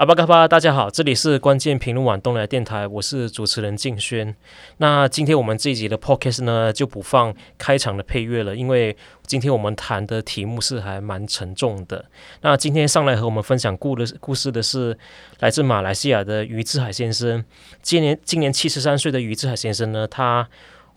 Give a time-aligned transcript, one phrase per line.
[0.00, 4.34] 阿巴嘎巴，大家好，这里是关键评论网东南亚电台，我是主持人静轩。
[4.78, 12.02] 那今天我们这一集的 podcast 呢，就不放开场的配乐了，因为今天我们谈的题目是还蛮沉重的。
[12.40, 14.96] 那今天上来和我们分享故的故事的是
[15.40, 17.44] 来自马来西亚的余志海先生。
[17.82, 20.48] 今年今年七十三岁的余志海先生呢，他。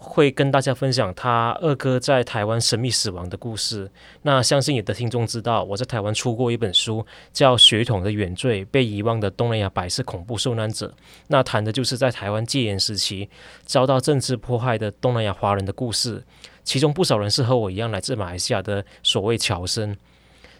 [0.05, 3.89] 会跟大家分享他二哥在台湾神秘死亡的故事。
[4.23, 10.87] 那相信有的听众知道，我在台湾出过一本书，叫《血统的原罪：被遗忘的东南亚白色恐怖受难者》。
[11.27, 13.29] 那谈的就是在台湾戒严时期
[13.65, 16.23] 遭到政治迫害的东南亚华人的故事。
[16.65, 19.95] 其中不少人是和我一样来自马来西亚的所谓侨生。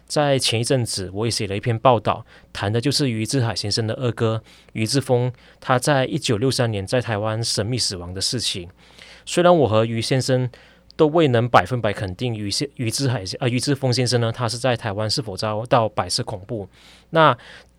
[0.06, 4.42] 在前一阵子，我也写了一篇报道，谈的就是余志海先生的二哥
[4.74, 8.68] 余志峰，他在一九六三年在台湾神秘死亡的事情。
[9.26, 10.48] 虽然我和于先生
[10.96, 16.68] 都未能百分百肯定于先于志海啊于志峰先生呢，他是在台湾是否遭到白色恐怖，
[17.10, 17.36] 那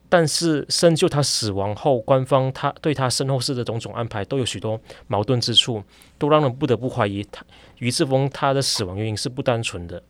[0.09, 5.83] 但是深究他死亡后，官方他对他身后事的种种安排都有许多矛盾之处，
[6.17, 7.43] 都让人不得不怀疑他
[7.79, 10.01] 于志峰他的死亡原因是不单纯的。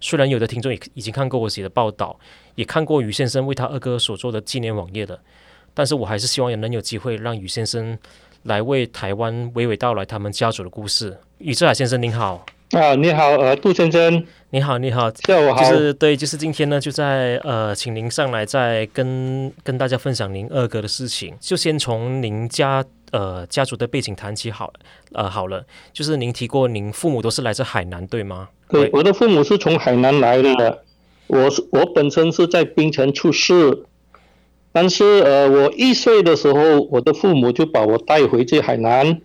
[0.00, 2.18] 虽然有的听众也已经看过我写的报道，
[2.54, 5.20] 也看过于先生为他二哥所做的纪念网页的，
[5.74, 7.98] 但是我还是希望也能有机会让于先生。
[8.44, 11.16] 来为台湾娓娓道来他们家族的故事。
[11.38, 12.44] 宇志海先生您好。
[12.72, 15.62] 啊，你好，呃，杜先生，你好，你好，下午好。
[15.62, 21.34] 就是对，就是今天呢，就在呃，请您上来再跟跟大家分享您二哥的事情。
[21.38, 24.72] 就先从您家呃家族的背景谈起好，
[25.12, 28.48] 呃，好了，就是您提过您父母都是来自海南，对吗？
[28.70, 30.82] 对，我的父母是从海南来的，
[31.26, 33.84] 我是我本身是在槟城出世。
[34.72, 39.20] 但是呃，我一岁的时候，我的父母就把我带回去海南，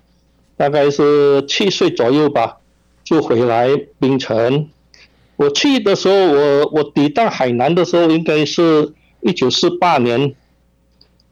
[0.57, 2.57] 大概是七岁左右吧，
[3.03, 4.69] 就回来槟城。
[5.37, 10.35] 我去的时候，我我抵达海南的时候，应该是一九四八年，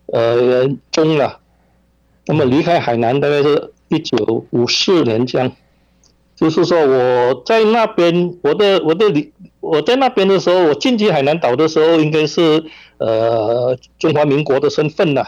[0.05, 1.39] 呃，中了。
[2.27, 5.52] 那么离开海南大概是一九五四年这样。
[6.35, 9.31] 就是说我在那边，我的我的离
[9.72, 12.64] 我在那边的时候，我进去海南岛的时候，应该是。
[12.98, 15.22] 呃，中华民国的身份呢？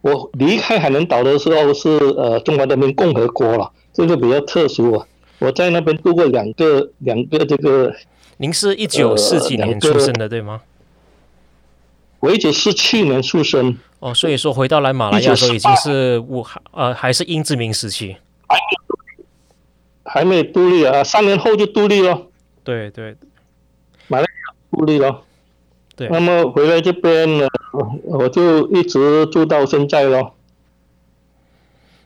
[0.00, 5.04] 我离开海南岛的时候是呃中华人民共和国了，这个比较特殊啊。
[5.40, 7.92] 我在那边度过两个两个这个。
[8.36, 10.60] 您是一九四几年出生的对吗？
[12.20, 13.76] 我一九四七年出生。
[13.98, 18.14] 哦，所以说回到来马来亚的时候已经是我呃还是英殖民时期。
[20.04, 22.22] 还没独立啊，三年后就独立了。
[22.62, 23.16] 对对。
[24.74, 25.22] 马来亚独立了。
[25.96, 27.48] 对，那么回来这边呢，
[28.04, 30.34] 我就一直住到现在咯。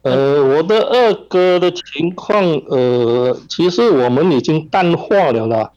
[0.02, 5.72] 呃，我的二哥的情况，呃，其实我们已经淡化了啦。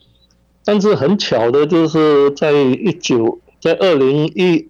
[0.64, 4.68] 但是很巧的就是在一九，在二零一，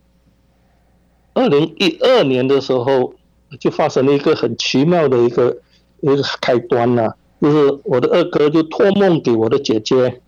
[1.35, 3.15] 二零一二年的时候，
[3.61, 5.59] 就发生了一个很奇妙的一个
[6.01, 7.13] 一个开端呐，
[7.43, 10.23] 就是我的二哥就托梦给我的姐姐，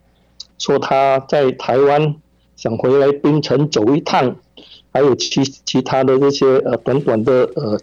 [0.65, 2.17] 说他在台湾。
[2.57, 4.37] 想回来槟城走一趟，
[4.93, 7.81] 还有其其他的这些呃短短的呃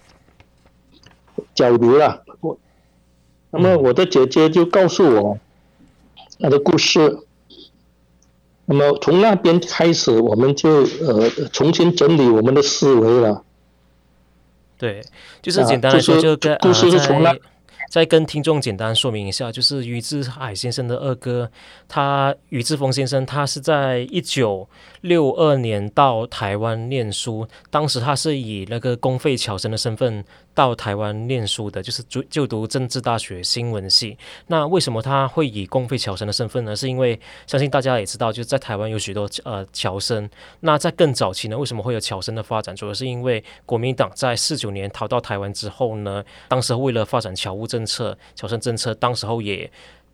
[1.53, 2.21] 交流啦。
[2.39, 2.57] 我，
[3.49, 5.37] 那么我的姐姐就告诉我
[6.39, 7.19] 她的故事。
[8.63, 13.43] 那么从那边开始，我们就呃重新整理我们的思维了。
[14.77, 15.03] 对，
[15.41, 17.35] 就是简单来说，就跟故事是从那。
[17.91, 21.51] 再跟听众简单说明一下，就是于志海先生的二哥，
[21.89, 24.65] 他于志峰先生，他是在一九
[25.01, 30.23] 六二年到台湾念书，当时他是以那个公费侨生的身份
[30.53, 34.17] 到台湾念书的，就是就就读政治大学新闻系。
[34.47, 36.75] 那为什么他会以公费侨生的身份呢？
[36.75, 40.29] 是因为相信大家也知道，就在台湾有许多呃侨生。
[40.59, 42.75] 那在更早期呢，为什么会有侨生的发展？
[42.75, 49.71] 主要是因为国民党在四九年逃到台湾之后呢，当时为了发展侨务政策、侨生政策，当时候也。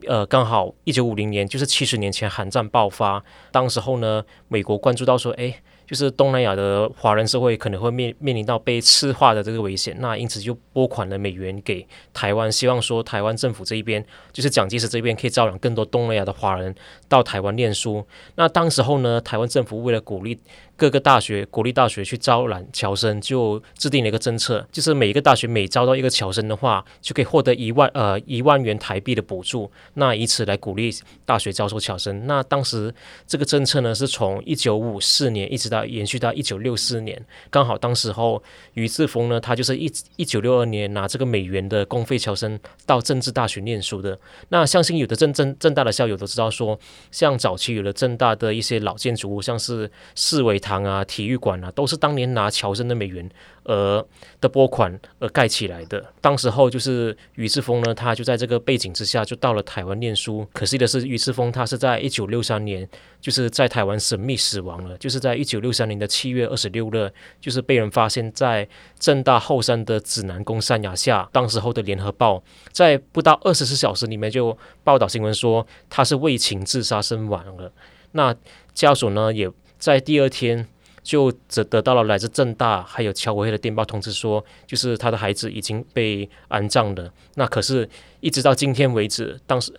[0.07, 5.59] 呃，刚好一九五零年，就是七十年前，韩战爆发，当时候呢，美国关注到说，哎。
[5.87, 16.75] 就是东南亚的华人社会可能会面面临到被赤化的这个危险，那因此就拨款了美元给台湾，希望说台湾政府这一边，就是蒋介石这边可以招揽更多东南亚的华人
[17.07, 18.05] 到台湾念书。
[18.35, 20.37] 那当时候呢，台湾政府为了鼓励
[20.77, 30.89] 各个大学、国立大学去招揽侨生，就制定了一个政策，就是每一个大学每招到一个侨生的话，就可以获得一万呃一万元台币的补助，那以此来鼓励
[31.25, 32.27] 大学招收侨生。
[32.27, 32.93] 那当时
[33.25, 35.83] 这个政策呢，是从一九五四年一直到。
[35.97, 44.19] 延续到一九六四年，刚好当时候余志峰呢，他就是一一九六二年拿这个美元的公费侨生到政治大学念书的。
[44.49, 46.77] 那相信有的政政政大的校友都知道说，
[47.09, 53.29] 像早期有的政大的一些老建筑物，像是四维堂啊、体育馆啊，都是当年拿侨生的美元
[53.63, 54.05] 而
[54.41, 56.03] 的拨款而盖起来的。
[56.19, 60.45] 当时候就是俞志峰呢，他就在这个背景之下就到了台湾念书。
[60.51, 62.87] 可惜的是，俞志峰他是在一九六三年
[63.21, 67.09] 就是在台湾神秘死亡了，就是在一九六三年的七月二十六日，
[67.39, 68.67] 就是被人发现在
[68.99, 71.29] 正大后山的指南宫山崖下。
[71.31, 77.71] 当时候的联合报在不到二十四小时里面就报道新闻说他是为情自杀身亡了。
[78.13, 78.35] 那
[78.73, 80.67] 家属呢，也在第二天
[81.03, 87.11] 就只得到了来自正大还有侨委会的电报通知，说就是他的孩子已经被安葬了。
[87.35, 87.89] 那可是，
[88.19, 89.73] 一直到今天为止，当时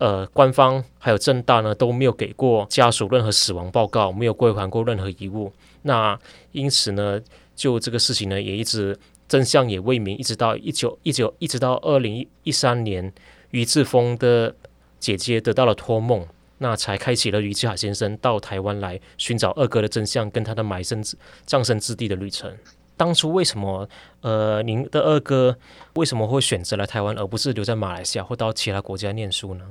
[0.00, 5.52] 呃官方还有政大呢都没有给过家属任何死亡报告，没有归还过任何遗物。
[5.82, 6.18] 那
[6.52, 7.20] 因此呢，
[7.54, 13.12] 就这个事情呢，也一直真相也未明，一直到一九一九一直到二零一三年，
[13.52, 14.54] 于志峰的
[14.98, 16.26] 姐姐得到了托梦。
[16.58, 22.52] 那才开启了于志海先生到台湾来寻找二哥的真相，跟他的埋身之葬身之地的旅程。
[22.96, 23.88] 当初为什么
[24.20, 25.56] 呃，您的二哥
[25.94, 29.64] 为什么会选择来台湾，而不是留在马来西亚或到其他国家念书呢？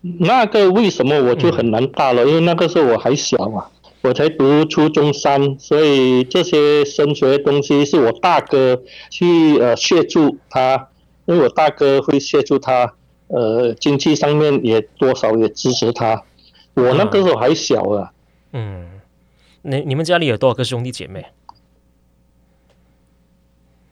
[0.00, 3.70] 那个为什么我就很难答了，嗯、因为那个时候我还小啊，
[4.00, 10.88] 我才读初中三，所以这些升学东西是我大哥去呃协助他，
[11.26, 12.94] 因为我大哥会协助他。
[13.34, 16.22] 呃，经济上面也多少也支持他。
[16.74, 18.12] 我那个时候还小啊。
[18.52, 19.00] 嗯，
[19.62, 21.24] 你你们家里有多少个兄弟姐妹？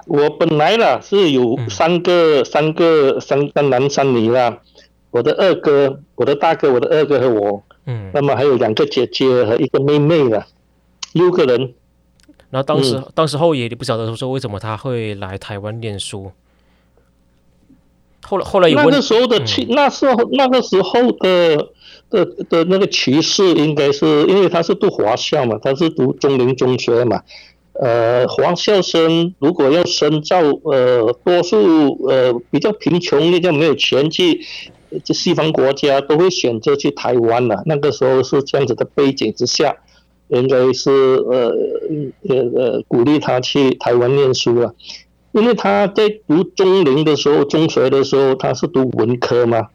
[0.07, 4.61] 我本来啦是有三个，嗯、三个三三男三女啦。
[5.11, 7.63] 我的二哥，我的大哥，我的二哥和我。
[7.87, 8.11] 嗯。
[8.13, 10.47] 那么还有两个姐姐和一个妹妹了，
[11.15, 11.73] 六个人。
[12.51, 16.31] 然后当时，嗯、当时候也不晓得说为什么他会来台湾念书。
[18.23, 21.69] 后来，后来有那个时候的趋，那时候那个时候的
[22.11, 27.23] 的的那个趋势，应该是因为他是读华校嘛，他是读中林中学嘛，
[27.73, 34.41] 呃，黄校生如果要深造，呃，多数呃比较贫穷，比较没有钱去，
[35.03, 37.63] 就西方国家都会选择去台湾了。
[37.65, 39.77] 那个时候是这样子的背景之下，
[40.29, 41.55] 应该是呃
[42.29, 44.75] 呃呃鼓励他去台湾念书了。
[45.33, 49.69] 因为他在读中龄的时候，中学的时候，他是读文科嘛，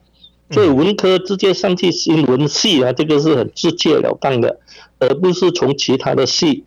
[0.51, 4.59] 所以文科直接上去新闻系啊，这个是很直截了当的，
[4.99, 6.65] 而不是从其他的系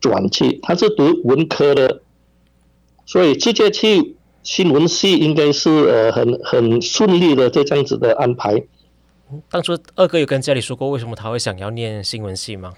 [0.00, 0.58] 转去。
[0.60, 2.02] 他是读文科的，
[3.04, 8.60] 所以直接去新闻系应该是呃很很顺利的这样子的安排。
[9.48, 12.74] 当初二哥有跟家里说过为什么他会想要念新闻系吗？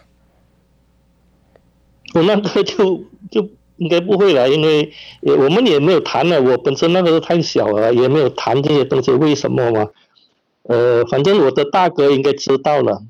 [2.12, 3.48] 我那个就就。
[3.78, 4.92] 应该不会了，因为
[5.22, 6.42] 我们也没有谈了。
[6.42, 9.10] 我本身那个时候太小了，也没有谈这些东西。
[9.12, 9.86] 为什么嘛？
[10.64, 13.02] 呃，反正我的大哥应该知道了，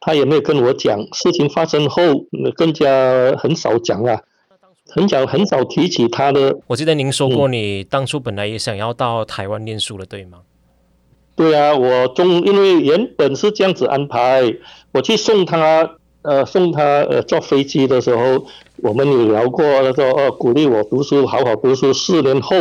[0.00, 1.00] 他也没有跟我讲。
[1.12, 2.02] 事情发生后，
[2.56, 4.22] 更加很少讲了，
[4.88, 6.58] 很少很少提起他的。
[6.66, 10.40] 我记得您说过，你当初本来也想要到台湾念书了，对吗？
[11.36, 14.42] 对啊，我中因为原本是这样子安排，
[14.92, 15.96] 我去送他。
[16.22, 18.48] 呃，送他呃坐飞机的时候，
[18.82, 22.54] 我们有聊过，他说哦，鼓励我读书，好好读书，四年后，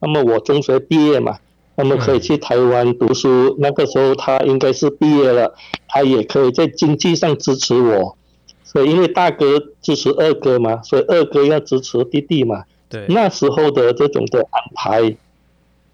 [0.00, 1.38] 那么我中学毕业嘛，
[1.76, 3.48] 那么可以去台湾读书。
[3.48, 5.54] 嗯、那个时候他应该是毕业了，
[5.88, 8.16] 他也可以在经济上支持我。
[8.62, 12.64] 所以因为大哥支持二哥嘛，所以二哥要支持弟弟嘛。
[12.90, 13.06] 对。
[13.08, 15.16] 那时候的这种的安排，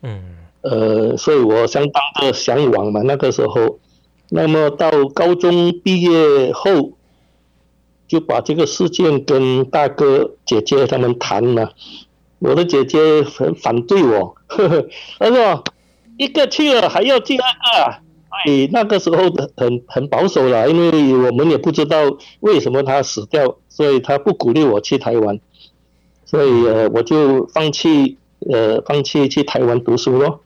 [0.03, 3.03] 嗯，呃，所以我相当的向往嘛。
[3.05, 3.79] 那个时候，
[4.31, 6.91] 那么到高中毕业后。
[8.11, 11.73] 就把这个事件跟大哥、姐姐他们谈了，
[12.41, 14.89] 我的姐姐很反对我，呵呵，
[15.21, 15.63] 他说
[16.19, 18.03] 一个去了还要第二个啊，
[18.45, 19.17] 哎，那个时候
[19.57, 21.99] 很很保守了，因为我们也不知道
[22.41, 25.39] 为什么他死掉，所以他不鼓励我去台湾，
[26.25, 28.19] 所以呃我就放弃
[28.51, 30.41] 呃放弃去台湾读书咯，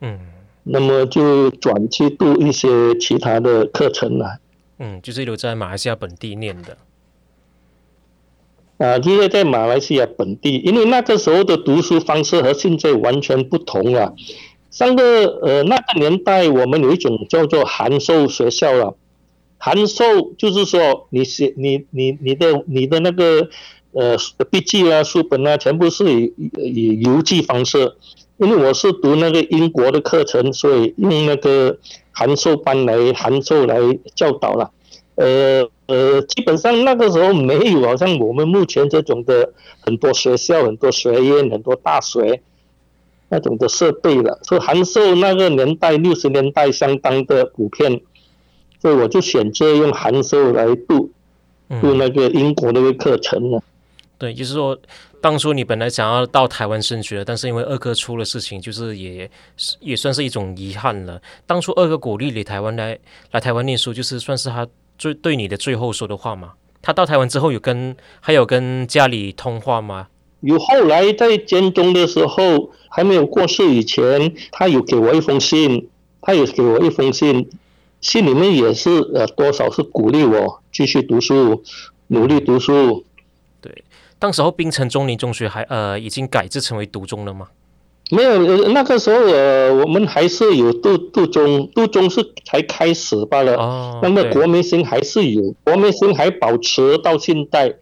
[0.00, 0.18] 嗯，
[0.62, 4.38] 那么就转去读一些其他的课程了，
[4.78, 6.78] 嗯，就是留在马来西亚本地念的。
[8.78, 14.14] 啊，因为在马来西亚本地，因为那个时候的读书方式和现在完全不同了。
[14.70, 18.94] 上个呃那个年代，我们有一种叫做函授学校了。
[19.58, 23.48] 函授就是说你写你你你的你的那个
[23.92, 24.16] 呃
[24.50, 27.94] 笔记啊书本啊，全部是以以邮寄方式。
[28.38, 31.78] 因为我是读那个英国的课程，所以用那个
[32.12, 33.78] 函授班来函授来
[34.14, 34.70] 教导了。
[35.16, 42.40] 呃呃，基本上那个时候没有，好像我们目前这种的很多学校、很多学院、很多大学
[43.28, 44.38] 那种的设备了。
[44.42, 48.00] 所以函授那个年代六十年代相当的普遍，
[48.80, 51.10] 所以我就选择用函授来读
[51.80, 53.62] 读那个英国那个课程了。
[54.18, 54.78] 对，就是说，
[55.20, 59.30] 当初你本来想要到台湾升学，但是因为二哥出了事情，就是也
[59.80, 61.20] 也算是一种遗憾了。
[61.46, 62.98] 当初二哥鼓励你台湾来
[63.32, 64.66] 来台湾念书，就是算是他
[64.98, 66.54] 最对你的最后说的话吗？
[66.82, 70.08] 他到台湾之后有跟还有跟家里通话吗？
[70.40, 75.88] 有，后来在监中的时候还没有过世以前，他有给我一封信，
[76.20, 77.48] 他有给我一封信，
[78.00, 81.64] 信里面也是呃多少是鼓励我继续读书，
[82.08, 83.04] 努力读书。
[83.60, 83.84] 对。
[84.18, 87.48] 当时候，槟城中林中学还呃已经改制成为独中了吗？
[88.10, 93.56] 没有，那个时候呃我们还是有杜杜中，杜中是才开始罢了。
[93.56, 94.00] 哦。
[94.02, 97.76] 那么国民型还是有，国民型还保持到现在。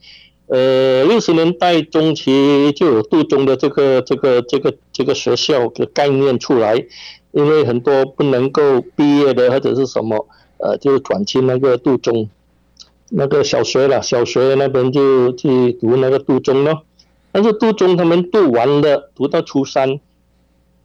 [0.46, 6.84] 呃，六十年代中期就有杜中的这个这个这个这个学校的概念出来，
[7.32, 10.26] 因为很多不能够毕业的或者是什么，
[10.58, 12.28] 呃，就转去那个杜中。
[13.08, 16.82] 那个小学了，小学那边就去读那个杜中了。
[17.32, 19.98] 但是杜中他们读完了，读到初三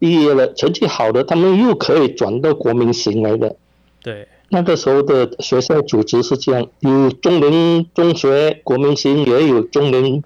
[0.00, 3.54] 毕业了，成绩好的他们又可以转到国民型来的。
[4.02, 10.20] 对，那个时候的学校组织是这样，有中联中学国民型，也有中联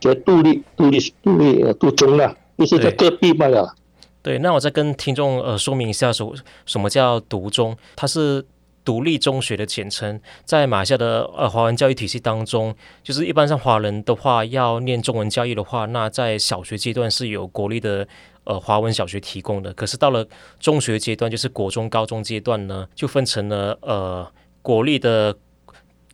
[0.00, 3.74] 学独立独立独立独中了，就是在隔壁罢了。
[4.22, 6.24] 对，那我再跟听众呃说明一下，什
[6.64, 8.46] 什么叫独中，它是。
[8.88, 18.08] 独立中学的简称，在马来西亚的呃华文教育体系当中，就是一般上华人的话要念中文教育的话，那在小学阶段是有国立的
[18.44, 19.74] 呃华文小学提供的。
[19.74, 20.26] 可是到了
[20.58, 24.26] 中学阶段，就是国中、高中阶段呢，就分成了呃
[24.62, 25.36] 国立的。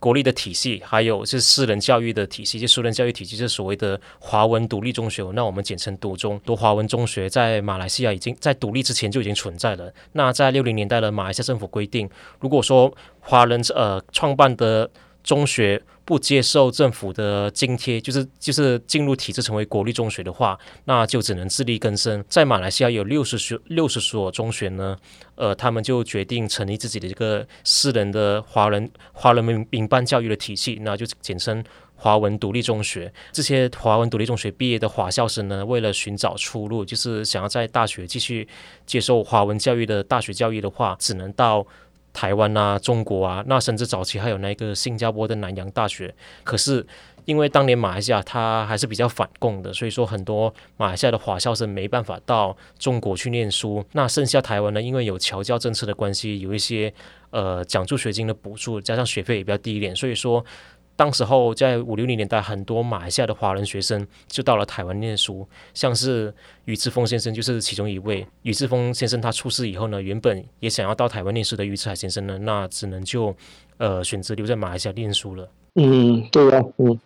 [0.05, 6.39] 国立的体系，还有是私人教育的体系，就私人教育体系是所谓的华文独立中学，那我们简称独中。
[6.45, 9.91] 读华文中学在马来西亚已经在独立之前就已经存在了。
[10.11, 12.07] 那在六零年代的马来西亚政府规定，
[12.39, 14.87] 如果说华人呃创办的
[15.25, 22.23] 中学不接受政府的津贴，就是就是进入体制成为国立中学的话，那就只能自力更生。
[22.29, 24.95] 在马来西亚有六十所六十所中学呢，
[25.33, 31.63] 呃，他们就决定成立自己的一个私人的华人华人民民办教育的体系，那就简称
[31.95, 33.11] 华文独立中学。
[33.31, 38.47] 这些华文独立中学毕业的华校生呢，为了寻找出路，就是想要在大学继续
[38.85, 41.65] 接受华文教育的大学教育的话，只能到。
[42.15, 46.15] 台湾啊，中国啊，那甚至早期还有那个新加坡的南洋大学。
[46.45, 46.83] 可是
[47.25, 53.85] 因为当年马来西亚它还是比较反共的，所以说很多马来西亚的华校生没办法到中国去念书。
[53.91, 56.91] 那剩下台湾呢，因为有侨教政策的关系，有一些
[57.31, 60.43] 呃奖助学金的补助，加上学费也比较低一点，所以说。
[60.95, 66.33] 当时候在五六零年代，很多马来西亚的华人学生就到了台湾念书，像是
[66.65, 68.25] 余志峰先生就是其中一位。
[68.43, 73.35] 余志峰先生他出事以后呢，原本也想要到台湾念书的余志海先生呢，那只能就
[73.77, 75.49] 呃选择留在马来西亚念书了。
[75.75, 76.99] 嗯，对啊，嗯。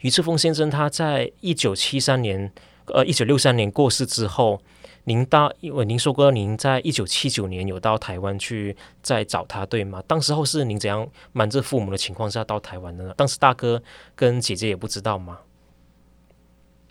[0.00, 2.52] 余志峰先生他在一九七三年，
[2.86, 4.60] 呃，一九六三年过世之后。
[5.08, 10.02] 您到，因为您说过，您在一九七九年有到台湾去再找他，对吗？
[10.04, 13.14] 当时候是您怎样瞒着父母的情况下到台湾的呢？
[13.16, 13.80] 当时大哥
[14.16, 15.38] 跟姐姐也不知道吗？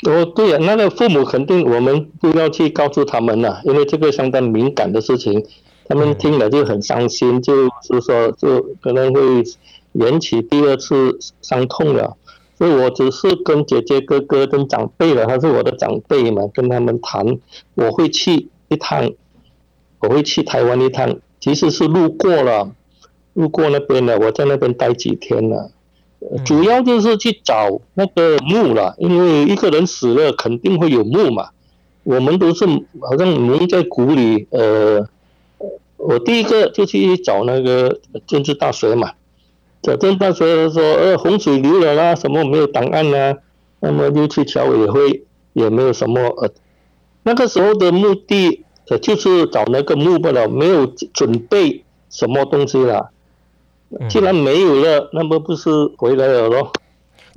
[0.08, 5.46] 哦，对呀，那个父母肯定我们不要去告诉他们了，因为这个相当敏感的事情，
[5.84, 9.22] 他们听了就很伤心，就是说就可能会
[9.92, 12.16] 引起第二次伤痛了。
[12.58, 17.38] 所以我只是跟姐姐、哥哥、跟长辈了，他是我的长辈嘛，跟他们谈，
[17.74, 19.12] 我会去一趟，
[20.00, 22.72] 我会去台湾一趟，其实是路过了，
[23.34, 25.70] 路过那边了，我在那边待几天了，
[26.46, 31.50] 主要就是去找那个墓了，因为一个人死了肯定会有墓嘛，
[32.04, 32.66] 我们都是
[33.02, 35.06] 好像埋在鼓里，呃，
[35.98, 39.12] 我第一个就去找那个政治大学嘛。
[39.86, 43.38] 小镇大学说，呃，洪水流了啦，什么没有档案啊？
[43.82, 45.22] 那么就去侨委会，
[45.54, 46.50] 也没有什么呃，
[47.22, 53.12] 那个时候的目的呃就是找那个墓不了，没有准备什么东西了。
[54.10, 56.74] 既然没有了，那么不是回来了咯？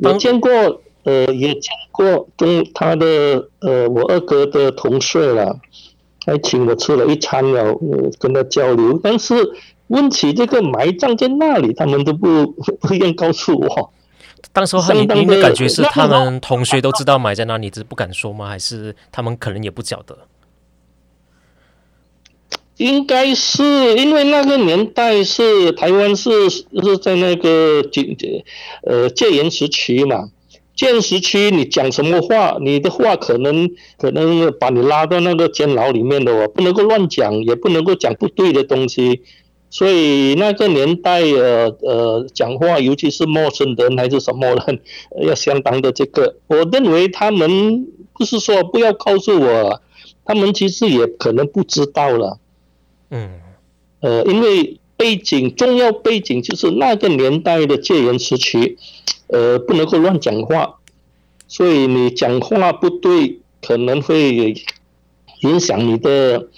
[0.02, 0.50] 我见过
[1.04, 5.60] 呃，也见过跟他的呃，我二哥的同事了，
[6.24, 9.34] 还请我吃了一餐了，呃，跟他交流，但是。
[9.88, 12.46] 问起这个埋葬在那里，他们都不
[12.80, 13.92] 不愿告诉我。
[14.52, 18.48] 当时候你你的感觉是他们同学都知道埋在哪里，只是不敢说吗？
[18.48, 20.16] 还是他们可能也不晓得？
[22.76, 23.64] 应该是
[23.98, 26.62] 因为那个年代是台湾是是
[27.02, 28.16] 在那个戒
[28.84, 30.30] 呃戒严时期嘛，
[30.76, 39.22] 戒严时期你讲什么话，你的话可能可能把你拉到那个监牢里面的哦，不能够乱讲，也不能够讲不对的东西。
[39.70, 44.80] 所以那个年代呃呃讲话，尤其是陌生人还是什么人，
[45.26, 46.36] 要相当的这个。
[46.46, 49.82] 我认为他们不是说不要告诉我，
[50.24, 52.38] 他们其实也可能不知道了。
[53.10, 53.40] 嗯，
[54.00, 58.78] 呃，因为背景重要背景就是那个年代的戒严时期，
[59.26, 60.78] 呃，不能够乱讲话，
[61.46, 64.54] 所以你讲话不对，可能会
[65.42, 66.48] 影响你的。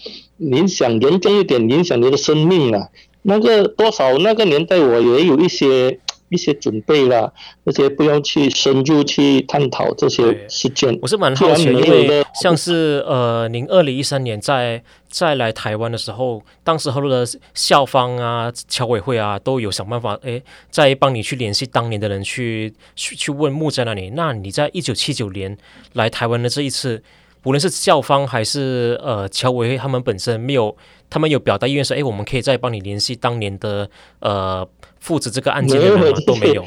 [0.40, 2.88] 影响严重一点，影响你的生命了。
[3.22, 7.30] 那个多少那个年代，我也有一些一些准备了，
[7.64, 10.98] 而且不要去深入去探讨这些事件。
[11.02, 24.10] 我是蛮好奇，因为像是呃，您二零一三年在再来台湾的时候，当时候的校方啊、侨委会啊，都有想办法哎，再帮你去联系当年的人去去去问墓在哪里。
[24.16, 25.58] 那你在一九七九年
[25.92, 27.02] 来台湾的这一次。
[27.44, 30.76] 无论是校方还是呃侨委会，他们本身没有，
[31.08, 34.68] 他们有表达意愿说，哎，我们可以再帮你联系当年的呃
[34.98, 36.18] 父子这个案件的人吗？
[36.26, 36.64] 都没有，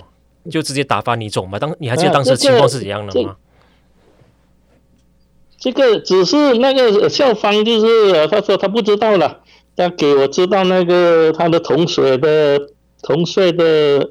[0.49, 1.59] 就直接打发你走嘛。
[1.59, 3.35] 当你还记得当时情况是怎样的吗？
[5.59, 9.41] 这个只是那个校方就是他说他不知道了，
[9.77, 12.59] 他给我知道那个他的同学的
[13.03, 14.09] 同学的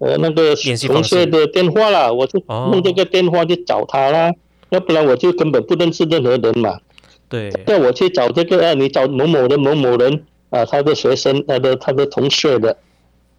[0.00, 0.54] 呃那个
[0.88, 4.32] 同学的电话了，我就用这个电话去找他了。
[4.72, 6.80] 要不然我就根本不认识任何人嘛。
[7.28, 7.52] 对。
[7.66, 12.76] 要我去找这个啊，你找某某的某某人啊，他的学生，他的他的同事的。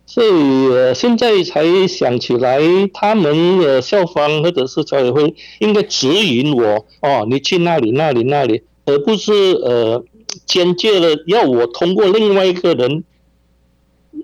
[0.06, 2.60] 所以呃，现在才想起来，
[2.94, 10.04] 他们的校方或者是侨委会应该指引我哦，你去那里那里那里，而不是呃
[10.46, 13.04] 间接的要我通过另外一个人。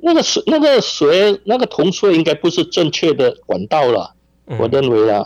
[0.01, 4.13] 那个学那个学那个同学应该不是正确的管道了，
[4.59, 5.25] 我认为啊。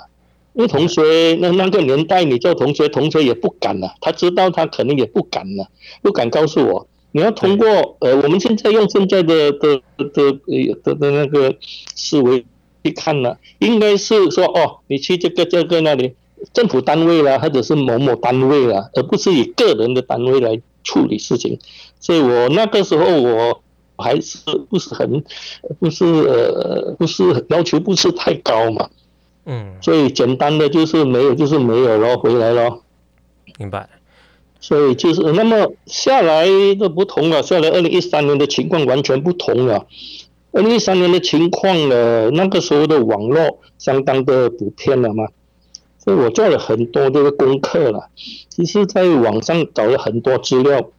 [0.54, 3.96] 因为同学那那个年代，你叫同学，同学也不敢了。
[4.02, 5.68] 他知道他肯定也不敢了，
[6.02, 6.88] 不敢告诉我。
[7.12, 7.68] 你要通过
[8.02, 11.56] 呃，我们现在用现在的的的的的的那个
[11.96, 12.46] 思维
[12.84, 16.16] 去看呢，应该是说哦，你去这个这个那里
[16.54, 21.60] 政府单位啦，或者是某某单位啦，而不是以个人的单位来处理事情。
[22.00, 23.62] 所以我那个时候我
[23.98, 24.40] 还是
[24.70, 25.24] 不是很
[25.80, 28.90] 不是呃不是要求不是太高嘛。
[29.46, 32.80] 嗯，所以简单的就是没有，就是没有了，回来了。
[33.60, 33.90] 明白。
[34.60, 36.46] 所以就是那么下来
[36.80, 39.86] 就不同了，下来二零一三年的情况完全不同了。
[40.54, 45.26] 二零一三年的情况呢，那个时候的网络相当的普遍了嘛，
[46.00, 48.10] 所以我做了很多这个功课了，
[48.48, 50.90] 其实在网上找了很多资料，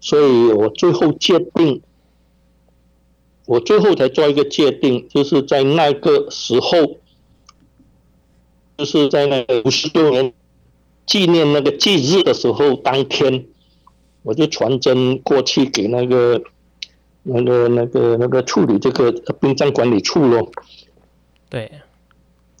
[0.00, 1.82] 所以我最后界定。
[3.44, 6.98] 我最后才做一个界定，就是在那个时候，
[8.76, 10.32] 就是在那个五十周年
[11.06, 13.44] 纪念那个忌日的时候，当天
[14.22, 16.42] 我就传真过去给那个、
[17.22, 20.50] 那个、那个、那个处理这个殡葬管理处咯。
[21.48, 21.70] 对，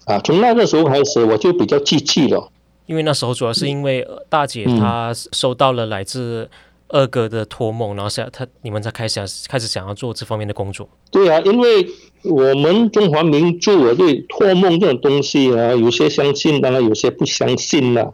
[0.04, 2.50] 啊，从那个时候开始我就比较积极了，
[2.86, 6.48] 因为那时候主要是因为大姐她收到了来自。
[6.92, 10.86] 二哥的托梦，然后想他你们才开始开始想要做这方面的工作。
[11.10, 11.88] 对啊，因为
[12.22, 18.12] 我们中华民族对托梦这种东西啊，有些相信，当然有些不相信了。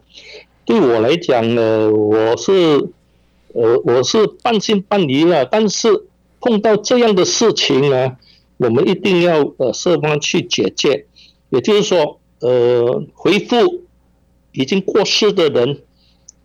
[0.63, 2.51] 对我来讲呢，我是
[3.53, 5.43] 呃我是半信半疑了。
[5.43, 6.05] 但是
[6.39, 8.15] 碰到这样的事情呢，
[8.55, 11.05] 我们一定要呃设法去解决。
[11.49, 13.81] 也就是说，呃，回复
[14.53, 15.81] 已经过世的人。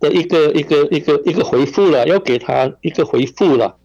[0.09, 3.75] 的一个一个一个一个回复了，要给他一个回复了，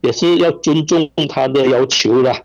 [0.00, 2.44] 也是要尊重他的要求了。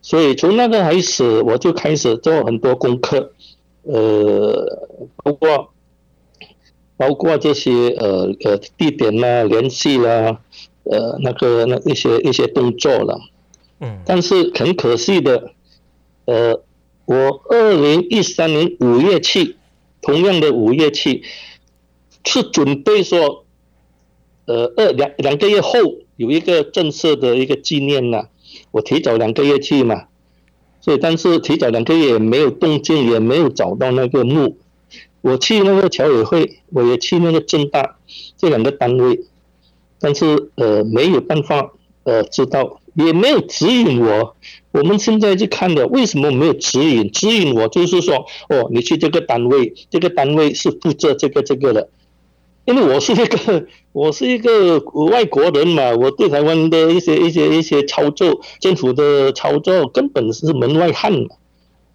[0.00, 3.32] 所以从那个开始，我就开始做很多功课，
[3.82, 4.88] 呃，
[5.22, 5.70] 包括
[6.96, 10.40] 包括这些呃呃地点啦、联系啦，
[10.84, 13.18] 呃那个那一些一些动作了。
[13.80, 14.00] 嗯。
[14.06, 15.50] 但是很可惜的，
[16.26, 16.60] 呃，
[17.06, 19.56] 我二零一三年五月去，
[20.02, 21.22] 同样的五月去。
[22.24, 23.44] 是准备说，
[24.46, 25.78] 呃，二两两个月后
[26.16, 28.28] 有一个正式的一个纪念呢，
[28.70, 30.04] 我提早两个月去嘛，
[30.80, 34.58] 所以但是提早两个月没有动静，也没有找到那个墓。
[35.20, 37.96] 我去那个侨委会，我也去那个政大
[38.36, 39.20] 这两个单位，
[39.98, 44.36] 但是呃没有办法呃知道，也没有指引我。
[44.72, 47.10] 我们现在去看的，为什么没有指引？
[47.10, 51.88] 指引我就是说，哦，你去这个单位，这个单位是负责这个这个的。
[52.64, 54.78] 因为我是一个 我是一个
[55.10, 61.36] 外国人嘛，我对台湾的一些一些一些操作，政府的操作根本是门外汉嘛，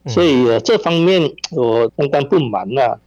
[0.08, 2.98] 所以呃这方面我相当不满呐。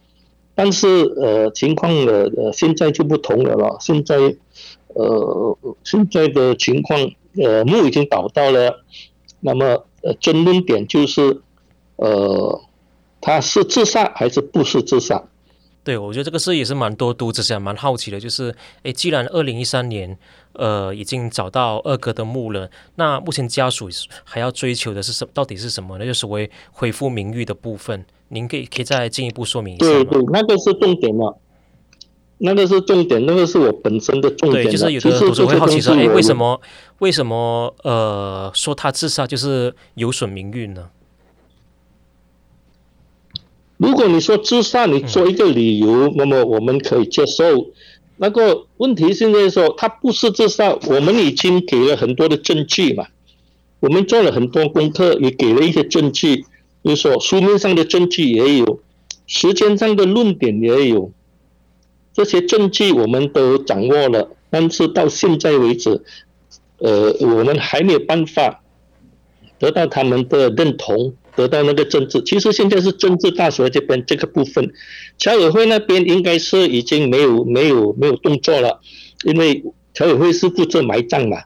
[0.55, 4.35] 但是呃情况呃呃现在就不同了了，现在
[4.89, 6.99] 呃现在的情况
[7.41, 8.83] 呃墓已经找到了，
[9.39, 11.41] 那么呃争论点就是
[11.95, 12.61] 呃
[13.19, 15.23] 他是自杀还是不是自杀？
[15.83, 20.17] 对，我觉得这个事也是蛮多读者想蛮好奇的，就是诶，既然二零一三年
[20.53, 23.89] 呃已经找到二哥的墓了，那目前家属
[24.23, 26.05] 还要追求的是什到底是什么呢？
[26.05, 29.91] 就所谓恢复名誉的部分，您可以可以再进一步说明一下吗？
[29.91, 31.37] 对对，那个是重点了。
[32.39, 34.65] 那个是重点，那个是我本身的重点。
[34.65, 36.59] 对，就是有的读者会好奇说，哎，为什么
[36.99, 40.89] 为什么呃说他自杀就是有损名誉呢？
[43.77, 47.71] 如果你说自杀，你做一个理由，嗯、那么我们可以接受。
[48.17, 53.07] 那个问题现在说他不是自杀，我们已经给了很多的证据嘛，
[53.79, 56.45] 我们做了很多功课，也给了一些证据，
[56.83, 58.79] 就是说书面上的证据也有，
[59.25, 61.11] 时间上的论点也有。
[62.13, 66.03] 这些证据我们都掌握了，但是到现在为止，
[66.77, 68.61] 呃，我们还没有办法
[69.57, 72.21] 得到他们的认同，得到那个政治。
[72.23, 74.73] 其实现在是政治大学这边这个部分，
[75.17, 78.79] 侨委会那边应该是已经没有没有没有动作了，
[79.23, 81.43] 因为侨委会是负责埋葬嘛。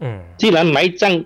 [0.00, 0.20] 嗯。
[0.38, 1.24] 既然埋葬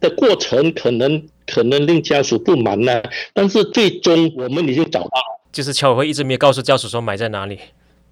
[0.00, 3.02] 的过程可能可能令家属不满了，
[3.32, 5.40] 但是最终我们已经找到了。
[5.52, 7.58] 就是侨委会一直没有告诉家属说埋在哪里，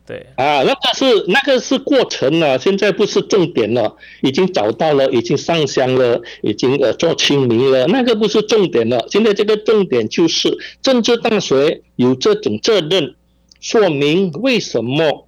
[0.07, 9.07] 对啊，那个是那个是过程了，现在不是重点了，已经找到了，已经上香了，已经呃做清明了，那个不是重点了。
[9.11, 13.15] 现在这个重点就是政治大学有这种责任，
[13.61, 15.27] 说明为什么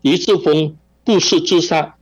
[0.00, 1.96] 于志峰不是自杀，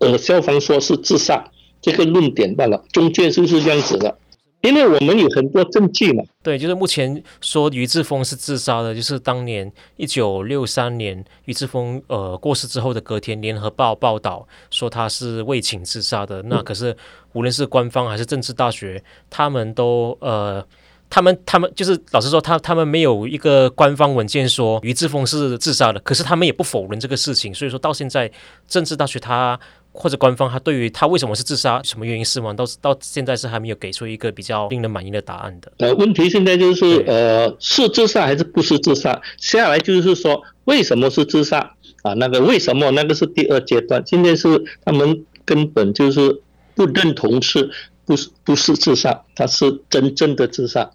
[0.00, 4.18] 呃，消防说是自杀，这个论点罢了，中间就是这样子的。
[4.62, 16.42] 因为我们有很多证据嘛，对，就是目前说于志峰是自杀的，就是当年一九六三年于志峰呃过世之后的隔天，联合报报道说他是为情自杀的。
[16.42, 16.94] 那可是
[17.34, 20.66] 无论是官方还是政治大学，他们都呃，
[21.08, 27.54] 他们他们就是老实说，他他们没有一个官方文件说于志峰是自杀的，可是他们也不否认这个事情。
[27.54, 28.28] 所以说到现在，
[28.66, 29.58] 政治大学他。
[29.98, 35.72] 或者官方他对于他为什么是自杀，什么原因死亡，到到现在是还没有给出一个比较令人满意的答案的。
[35.78, 39.20] 呃，问题现在就是呃，是自杀还是不是自杀？
[39.38, 42.14] 下来就是说为什么是自杀啊？
[42.14, 44.00] 那个为什么那个是第二阶段？
[44.06, 46.40] 现在是他们根本就是
[46.76, 47.68] 不认同是
[48.04, 50.90] 不是不是自杀，他是真正的自杀，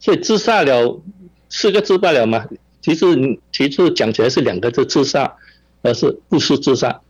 [0.00, 1.00] 所以自杀了
[1.50, 2.46] 四个字罢了嘛。
[2.80, 3.06] 其实
[3.52, 5.36] 其实讲起来是两个字自杀，
[5.82, 7.00] 而是不是自杀。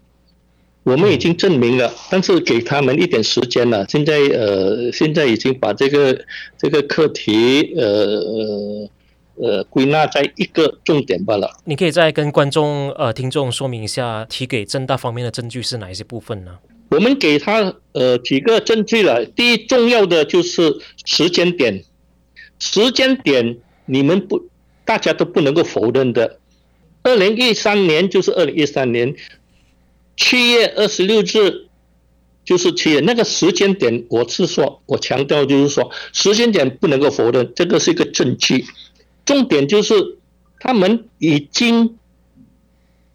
[0.85, 3.87] 我们已经证明了，但是给他们一点时间了。
[3.89, 6.25] 现在呃，现在已经把这个
[6.59, 8.91] 这个课题呃呃
[9.37, 11.49] 呃归纳在一个重点罢了。
[11.65, 16.59] 你可以再跟观众呃听众说明一下，提给正大方面的证据是哪一些部分呢？
[16.89, 19.25] 我们给他呃几个证据了。
[19.25, 21.85] 第一重要的就是时间点，
[22.59, 24.49] 时间点你们不
[24.85, 26.41] 大家都不能够否认的。
[27.05, 29.15] 二零一三年就是二零一三年。
[30.23, 31.67] 七月二十六日
[32.45, 38.65] 就是七月那个时间点，我是说，我强调就是说，时间点不能够否认，这个是一个证据。
[39.25, 40.19] 重点就是
[40.61, 41.99] 他们已经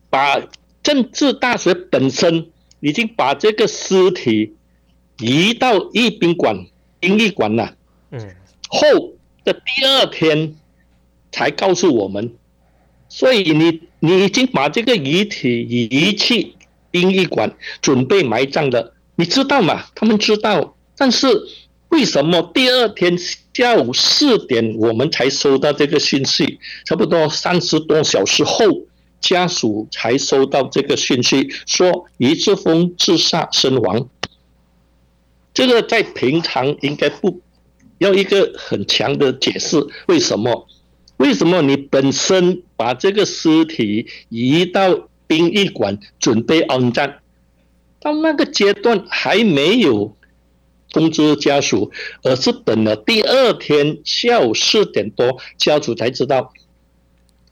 [0.09, 0.37] 把
[0.83, 2.49] 政治大学本身
[2.81, 4.53] 已经把这个尸体
[5.19, 6.67] 移到仪宾馆、
[6.99, 7.73] 殡仪馆了。
[8.11, 8.35] 嗯。
[8.67, 9.13] 后
[9.45, 10.55] 的第二天
[11.31, 12.33] 才告诉我们，
[13.07, 16.53] 所以你你已经把这个遗体遗弃。
[16.91, 19.85] 殡仪馆准备埋葬的，你知道吗？
[19.95, 21.27] 他们知道，但是
[21.89, 23.17] 为什么第二天
[23.53, 26.59] 下午四点我们才收到这个信息？
[26.85, 28.65] 差不多三十多小时后，
[29.19, 34.09] 家属才收到这个信息，说余志峰自杀身亡。
[35.53, 37.41] 这个在平常应该不
[37.97, 40.67] 要一个很强的解释，为什么？
[41.17, 45.09] 为什么你本身把这个尸体移到？
[45.27, 47.15] 殡仪馆准备安葬，
[47.99, 50.15] 到那个阶段还没有
[50.91, 51.91] 通知家属，
[52.23, 56.53] 而是等了第二天下午四点多，家属才知道。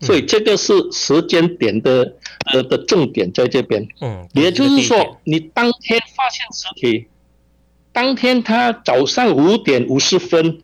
[0.00, 2.16] 所以这个是时间点的
[2.52, 3.86] 呃的重点在这边。
[4.00, 7.06] 嗯，也就是说，你当天发现尸体，
[7.92, 10.62] 当天他早上五点五十分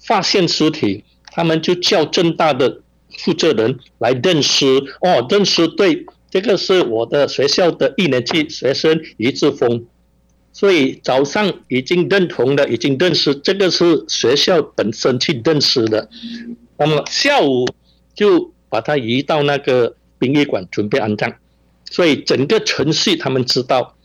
[0.00, 2.80] 发现尸体，他们就叫正大的。
[3.18, 4.66] 负责人来认尸。
[5.00, 9.86] 哦，认尸对，这个是我的学校的一年级学生余志峰，
[10.52, 16.08] 所以早上已经认同了，已经认尸，这个是学校本身去认尸的，
[16.78, 17.66] 那么下午
[18.14, 21.34] 就把他移到那个殡仪馆准备安葬，
[21.90, 23.96] 所以整个程序他们知道，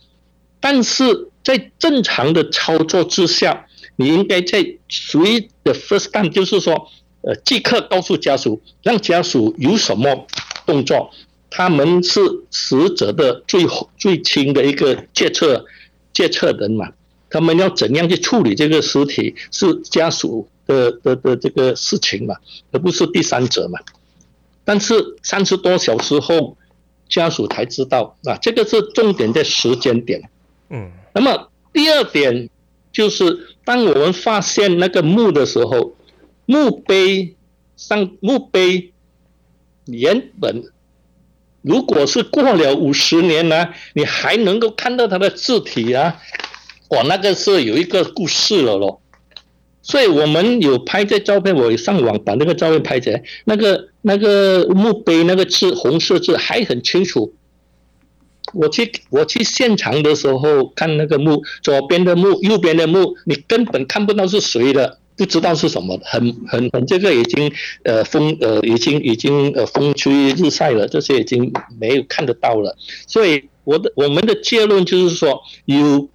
[0.60, 6.88] 但是在正常的操作之下，你应该在属于的 first time，就是说，
[7.22, 10.26] 呃，即刻告诉家属，让家属有什么
[10.66, 11.10] 动作，
[11.50, 13.64] 他们是死者的最
[13.96, 15.64] 最亲的一个决策
[16.12, 16.92] 决策人嘛，
[17.30, 22.34] 他们要怎样去处理这个尸体，是家属的的的这个事情嘛，
[22.72, 23.78] 而不是第三者嘛。
[24.64, 26.56] 但是三十多小时后，
[27.08, 30.28] 家属才知道啊，这个是重点的时间点。
[30.70, 32.48] 嗯，那么第二点
[32.92, 35.94] 就是，当我们发现那个墓的时候，
[36.46, 37.36] 墓碑
[37.76, 38.92] 上墓碑
[39.86, 40.64] 原本
[41.62, 46.20] 如果是过了五十年呢，你还能够看到它的字体啊，
[46.88, 49.00] 我，那个是有一个故事了咯。
[49.80, 57.34] 所以我们有拍这照片，我上网把那个照片拍起来，那个那个墓碑那个字红色字还很清楚。
[58.52, 67.52] 我去我去现场的时候看那个墓，左边的墓，右边的墓，你根本看不到是谁的，不知道是什么，很很很这个已经
[67.84, 72.76] 呃风呃已经已经呃风吹日晒了，这些已经没有看得到了。
[73.06, 76.08] 所以我的我们的结论就是说，有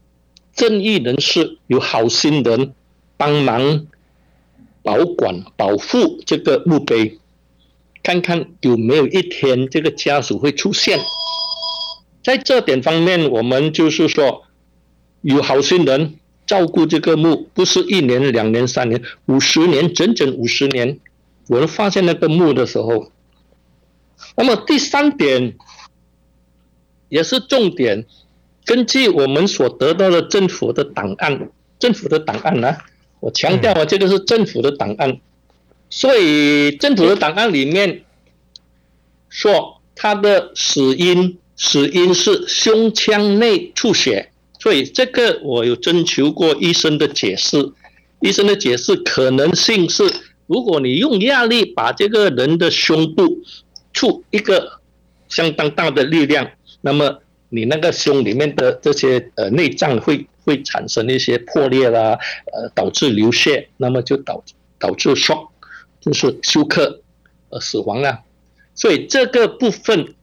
[0.55, 2.73] 正义人士，有好心人。
[3.19, 3.87] 帮忙
[4.83, 7.17] 保管、保护这个墓碑，
[8.03, 10.99] 看看有没有一天这个家属会出现。
[12.23, 14.43] 在这点方面，我们就是说，
[15.21, 20.99] 有好心人照顾这个墓，不是一年、两年、三年、五十年，整整五十年。
[21.49, 23.11] 我们发现那个墓的时候，
[24.35, 25.55] 那么第三点
[27.09, 28.05] 也是重点，
[28.65, 32.75] 根据我们所得到的政府的档案，政府的档案呢？
[33.19, 35.19] 我强调啊，这个是政府的档案，
[35.89, 38.03] 所以政府的档案里面
[39.29, 44.31] 说他的死因死因是胸腔内出血，
[44.67, 47.71] 所以这个我有征求过医生的解释，
[48.19, 50.03] 医生的解释可能性是，
[50.45, 53.39] 如果你用压力把这个人的胸部
[53.93, 54.81] 出一个
[55.29, 56.51] 相当大的力量，
[56.81, 60.27] 那么你那个胸里面的这些呃内脏会。
[60.43, 62.17] 会产生一些破裂啦，
[62.53, 64.41] 呃，导致流血，那么就导
[64.79, 65.49] 导致 shock，
[65.99, 67.01] 就是休克，
[67.49, 68.21] 呃，死亡了。
[68.73, 70.13] 所以这个部分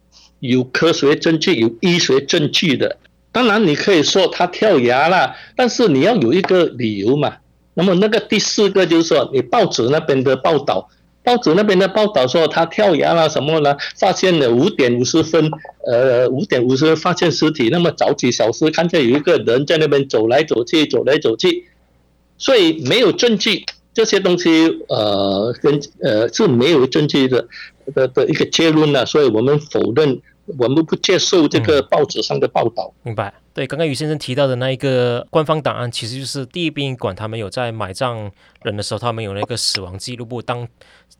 [0.41, 2.97] 有科学证据，有医学证据的。
[3.35, 7.35] 当然你可以说他跳崖了，但是你要有一个理由嘛。
[7.75, 10.89] 那么那个第四个就是说，你报纸那边的报道。
[11.25, 13.75] 报纸那边的报道说他跳崖了什么呢？
[13.97, 15.51] 发现了五点五十分，
[15.87, 17.71] 呃，五点五十分发现尸体。
[17.71, 21.65] 那么早几小时看见有一个人在那边走来走去，走来走去，
[22.37, 27.49] 所以没有证据，这些东西呃跟呃是没有证据的
[27.95, 29.07] 的的一个结论呢。
[29.07, 30.21] 所以我们否认，
[30.59, 32.93] 我们不接受这个报纸上的报道。
[33.05, 33.33] 嗯，明白。
[33.55, 38.31] 对，刚刚于先生提到的那一个官方档案，其实就是第一殡仪馆他们有在埋葬
[38.63, 40.69] 人的时候，他们有那个死亡记录簿，当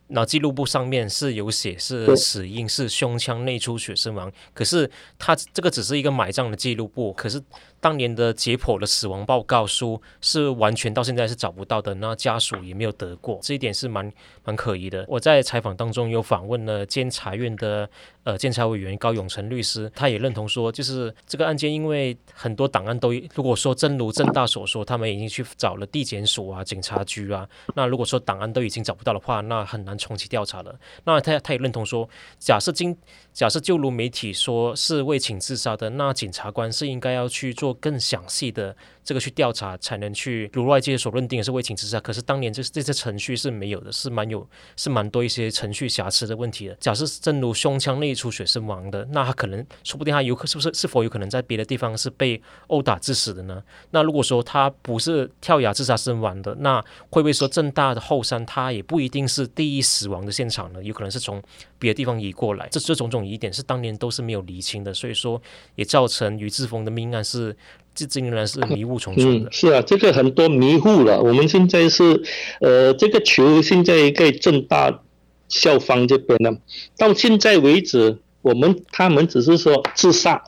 [0.07, 7.41] 那记录簿上面是有写是死因是胸腔内出血身亡，可是他这个只是一个埋葬的记录簿，可是。
[7.81, 14.11] 当年的解剖的死亡报告书是完全到现在是找不到的，那家属也没有得过，这一点是蛮
[14.43, 15.05] 蛮可疑的。
[15.07, 17.87] 我在采访当中有访问了监察院的
[18.23, 30.75] 呃监察委员高永成律师，他也认同说，就是这个案件因为很多档案都如果说真如正大所说，他们已经去找了地检署啊、警察局啊，那如果说档案都已经找不到的话，那很难重启调查了。
[31.03, 32.09] 那他他也认同说，
[32.39, 32.97] 假设经
[33.31, 37.75] 假设就如媒体说是为请自杀的，那检察官是应该要去做。
[37.85, 41.99] 更详细的这个去调查，才能去如外界所认定是为请自杀。
[41.99, 46.75] 可是当年这这些程序是没有的，是蛮有是蛮多一些程序瑕疵的问题的。
[46.79, 53.61] 假设正如胸腔内出血身亡的，那他可能说不定他有可是不是是否有可能在别的地方是被殴打致死的呢？
[53.91, 60.83] 那如果说他不是跳崖自杀身亡的，那会不会说正大的后山他也不一定是第一死亡的现场呢？
[60.83, 61.41] 有可能是从
[61.79, 62.67] 别的地方移过来。
[62.71, 65.41] 这这种种疑点是当年都是没有厘清的，所以说
[65.75, 67.55] 也造成于志峰的命案是。
[67.97, 69.49] 这这仍然是迷雾重重的。
[69.49, 71.21] 嗯，是啊，这个很多迷雾了。
[71.21, 72.21] 我们现在是，
[72.59, 74.99] 呃，这个球现在在正大
[75.47, 76.57] 校方这边呢。
[76.97, 80.43] 到现在为止，我们他们只是说自杀，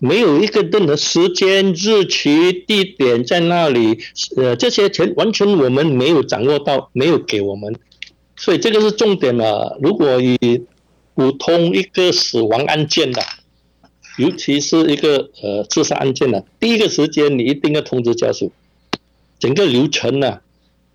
[0.00, 4.00] 没有一个任何时间、日期、地点在那里，
[4.36, 7.76] 呃，这些全完全我们没有掌握到，没有给我们，
[8.34, 9.78] 所以这个是重点了。
[9.80, 10.36] 如果以
[11.14, 13.22] 普通一个死亡案件的。
[14.18, 18.52] 尤其是一个呃自杀案件的，第一个时间你一定要通知家属，
[19.38, 20.40] 整个流程呢，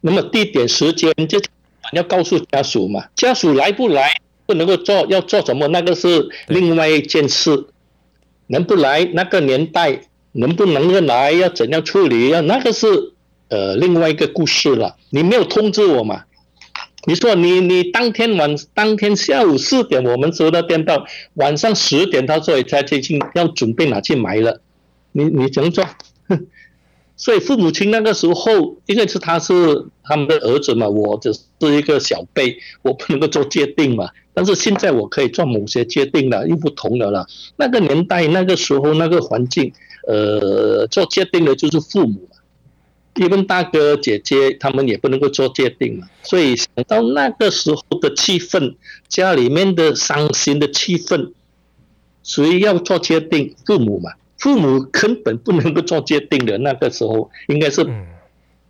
[0.01, 1.41] 那么地点时间就
[1.93, 4.11] 要告诉家属嘛，家属来不来
[4.45, 7.65] 不能够做，要做什么那个是另外一件事，
[8.47, 10.01] 能不来那个年代
[10.33, 12.87] 能不能来，要怎样处理，要那个是
[13.49, 14.95] 呃另外一个故事了。
[15.09, 16.23] 你没有通知我嘛？
[17.07, 21.05] 你说你你当天晚当天下午四点我们收到电报，
[21.35, 24.61] 晚上十点他说他最近要准备拿去买了，
[25.11, 25.85] 你你怎么做？
[27.17, 29.53] 所以父母亲那个时候，因为是他是
[30.03, 31.39] 他们的儿子嘛，我只是
[31.75, 34.09] 一个小辈，我不能够做决定嘛。
[34.33, 37.25] 但是现在我可以做某些决定了，又不同的了。
[37.55, 39.71] 那个年代、那个时候、那个环境，
[40.05, 42.35] 呃，做决定的就是父母嘛，
[43.15, 46.09] 因为大哥姐姐他们也不能够做决定嘛。
[46.23, 48.75] 所以想到那个时候的气氛，
[49.07, 51.31] 家里面的伤心的气氛，
[52.23, 53.55] 谁要做决定？
[53.65, 54.11] 父母嘛。
[54.45, 57.83] 父母根本不能够做决定的，那个时候应该是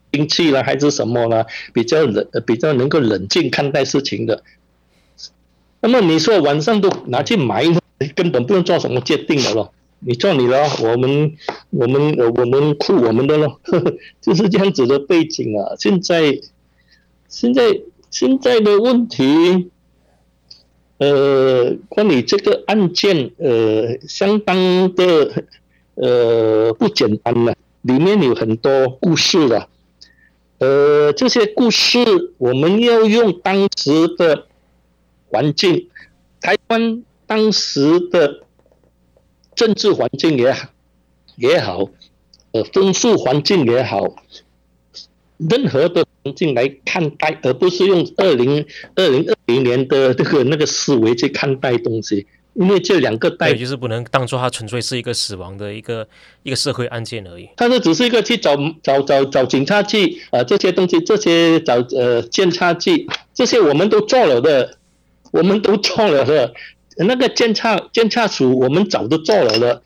[0.09, 4.41] 兵器了还是什么了，比较冷，比较能够冷静看待事情的。
[5.81, 7.65] 那么你说晚上都拿去埋，
[8.15, 11.33] 根本不用做什么决定的咯，你做你的，我们
[11.71, 13.59] 我们我们哭我们的咯，
[14.23, 15.75] 就是这样子的背景啊。
[15.77, 16.39] 现在
[17.27, 19.71] 现在现在的问题。
[20.97, 25.43] 呃，关于这个案件，呃，相当的
[25.95, 29.69] 呃不简单了，里面有很多故事了，
[30.59, 31.99] 呃，这些故事
[32.37, 34.47] 我们要用当时的
[35.29, 35.89] 环境，
[36.41, 38.41] 台湾当时的
[39.55, 40.69] 政治环境也好，
[41.37, 41.89] 也好，
[42.51, 44.15] 呃，风俗环境也好。
[45.37, 56.07] 任何的环境来看待，而不是用二零二零二零年的这个那个思维去看待东西，因为这两个代就是不能当做它纯粹是一个死亡的一个
[56.43, 57.49] 一个社会案件而已。
[57.57, 64.77] 他是只是一个去找找找找警察去啊、呃、这些东西，这些找呃监察去，这些我们都做了的，
[65.31, 66.53] 我们都做了的，
[66.97, 69.81] 那个监察监察署我们早都做了的。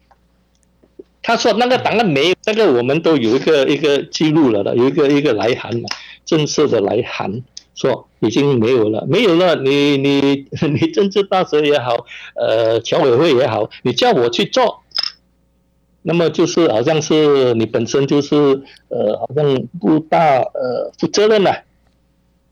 [1.22, 5.90] 他说那个档案没有，那个我们都有一个一个记录了的，有一个一个来函嘛，
[6.24, 7.44] 正式的来函，
[7.80, 9.56] 说已经没有了，没有了。
[9.56, 14.82] 你你 你政治大学也好，呃，侨委会也好，你叫我去做，
[16.02, 18.36] 那么就是好像是你本身就是
[18.90, 21.64] 呃，好像不大呃负责任了。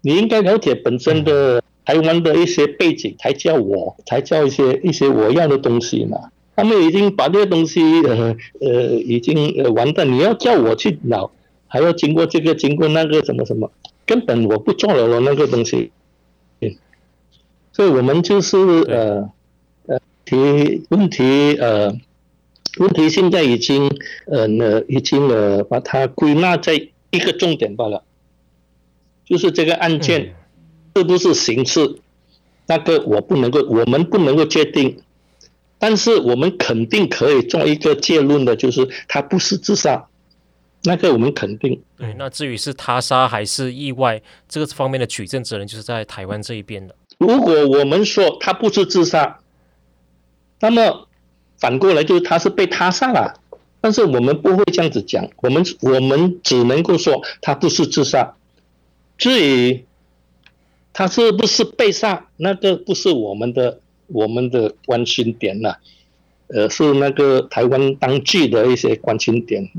[0.02, 6.18] 你应该了解本身的台湾的一些背景，才叫我，才叫一些一些我要的东西嘛。
[6.56, 11.32] 他们已经把这些东西呃呃已经呃完蛋，你要叫我去搞，
[11.68, 13.70] 还要经过这个经过那个什么什么，
[14.08, 15.92] 根本我不做了了那个东西。
[17.74, 19.30] 所以我们就是呃
[19.86, 21.96] 呃提问题呃
[22.80, 23.92] 问题现在已经
[24.26, 26.74] 呃呢已经呃把它归纳在
[27.12, 28.04] 一个重点罢了，
[29.26, 30.36] 就是这个案件
[30.96, 32.00] 是不是刑事，
[32.66, 35.04] 那个我不能够，我们不能够确定。
[35.80, 40.08] 但是我们肯定可以做一个结论的，就是他不是自杀，
[40.88, 41.80] 那个我们肯定。
[41.98, 46.96] 对，那至于是他杀还是意外，这个方面的举证责任就是在台湾这一边的。
[47.20, 49.40] 如果我们说他不是自杀，
[50.62, 51.08] 那么
[51.60, 53.40] 反过来就是他是被他杀了。
[53.82, 58.34] 但是我们不会这样子讲，我们我们只能够说他不是自杀。
[59.18, 59.86] 至于
[60.94, 63.80] 他是不是被杀，那个不是我们的。
[64.10, 65.80] 我们的关心点了、啊，
[66.48, 69.70] 呃，是那个台湾当局的一些关心点，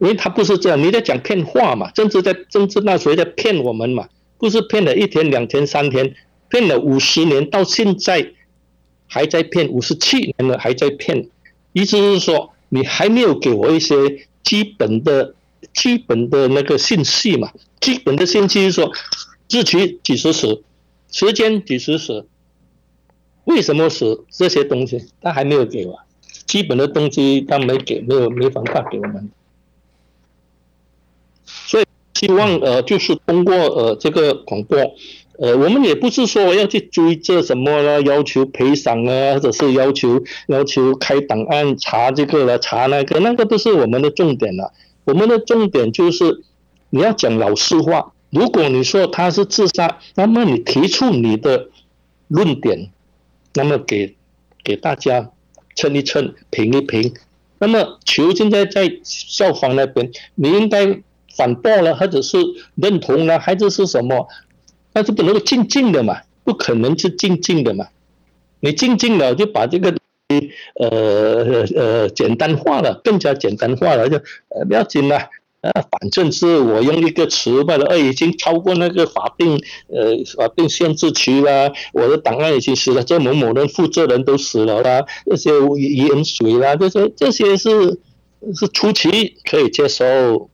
[0.00, 4.08] 因为他不是这样，你在讲骗话嘛，政治在政治那谁在骗我们嘛，
[4.38, 6.14] 不是骗了一天两天三天，
[6.48, 8.32] 骗了五十年到现在
[9.06, 11.28] 还在骗，五十七年了还在骗，
[11.74, 13.94] 意思是说你还没有给我一些
[14.42, 15.34] 基本的
[15.74, 18.90] 基本的那个信息嘛，基本的信息是说
[19.50, 20.62] 日期几时死。
[21.12, 22.24] 时间几时死？
[23.42, 24.24] 为什么死？
[24.30, 25.98] 这些东西他还没有给我，
[26.46, 29.28] 基本的东西他没给，没有没办法给我们。
[32.20, 34.78] 希望呃，就是通过呃这个广播，
[35.38, 44.74] 呃，我们也不是说要去追责什么了，要求赔偿啊，或者是要求要求开档案查这个了，查那个，那个不是我们的重点了。
[45.04, 46.42] 我们的重点就是
[46.90, 48.12] 你要讲老实话。
[48.28, 51.68] 如果你说他是自杀，那么你提出你的
[52.28, 52.90] 论点，
[53.54, 54.14] 那么给
[54.62, 55.30] 给大家
[55.74, 57.14] 称一称、评一评。
[57.58, 61.00] 那么求现在在校方那边，你应该
[61.40, 62.36] 反驳了，或者是
[62.74, 64.28] 认同了，还是是什么？
[64.92, 67.86] 那是不能够静静的嘛，不可能是静静的嘛。
[68.60, 69.94] 你静静了，就把这个
[70.74, 74.18] 呃呃简单化了，更加简单化了，就
[74.50, 75.16] 呃不要紧了。
[75.62, 87.98] 啊，反正是我用一个词罢了，呃，已经超过那个法定呃法定限制期了，我的档案已经死了，这某某人负责人都死了啦，这些盐水啦，这些这些是
[88.54, 90.49] 是初期可以接受，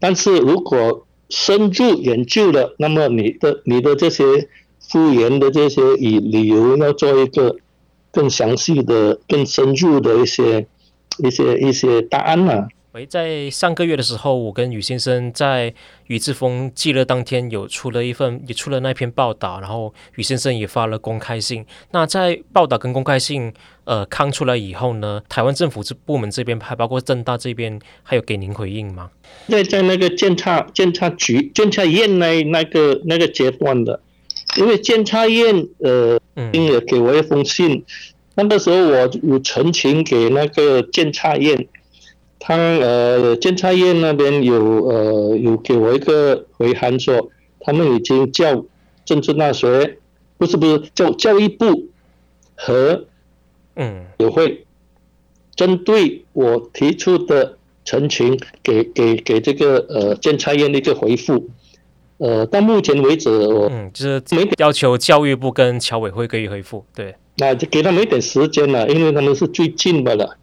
[0.00, 4.48] 但是如果深入研究了，那么你的你的这些
[4.80, 7.56] 复原的这些以理由要做一个
[8.10, 10.66] 更详细的、更深入的一些
[11.18, 12.68] 一些一些答案呢、
[12.98, 15.72] 喂，在上个月的时候，我跟宇先生在
[16.08, 21.64] 宇志峰记乐当天有出了一份，也出了那篇报道，然后宇先生也发了公开信。
[21.92, 23.52] 那在报道跟公开信
[23.84, 29.12] 呃刊出来以后呢，台湾政府这部门这边，还包括正大这边，还有给您回应吗？
[29.46, 34.00] 在在那个监察监察局监察院那那个那个阶段的，
[34.56, 37.84] 因为监察院呃，嗯也给我一封信，
[38.34, 41.68] 那个时候我有陈情给那个监察院。
[42.38, 47.30] 他呃，监察院那边有呃有给我一个回函说，
[47.60, 48.64] 他们已经叫
[49.04, 49.98] 政治大学，
[50.36, 51.88] 不是不是叫教育部
[52.54, 53.04] 和
[53.76, 54.04] 嗯。
[54.18, 54.64] 也会
[55.54, 61.48] 针对我提出的陈情给给给这个呃监察院的一个回复，
[62.18, 70.36] 呃到目前为止我嗯就是没要求教育部跟侨委会给予回复，对，那就给他们一点时间了，因为他们是最近的了。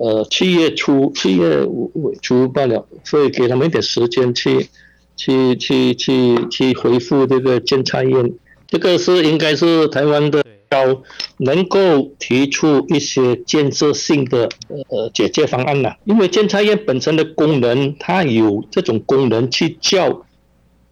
[0.00, 4.68] 呃，七月初，七月尾初罢了，所以给他们一点时间去，
[5.16, 8.32] 去，去，去，去回复这个监察院。
[8.68, 11.02] 这个是应该是台湾的高
[11.38, 14.48] 能够提出一些建设性的
[14.88, 20.24] 呃解决方案了，因为监察院本身的功能，它有这种功能去叫，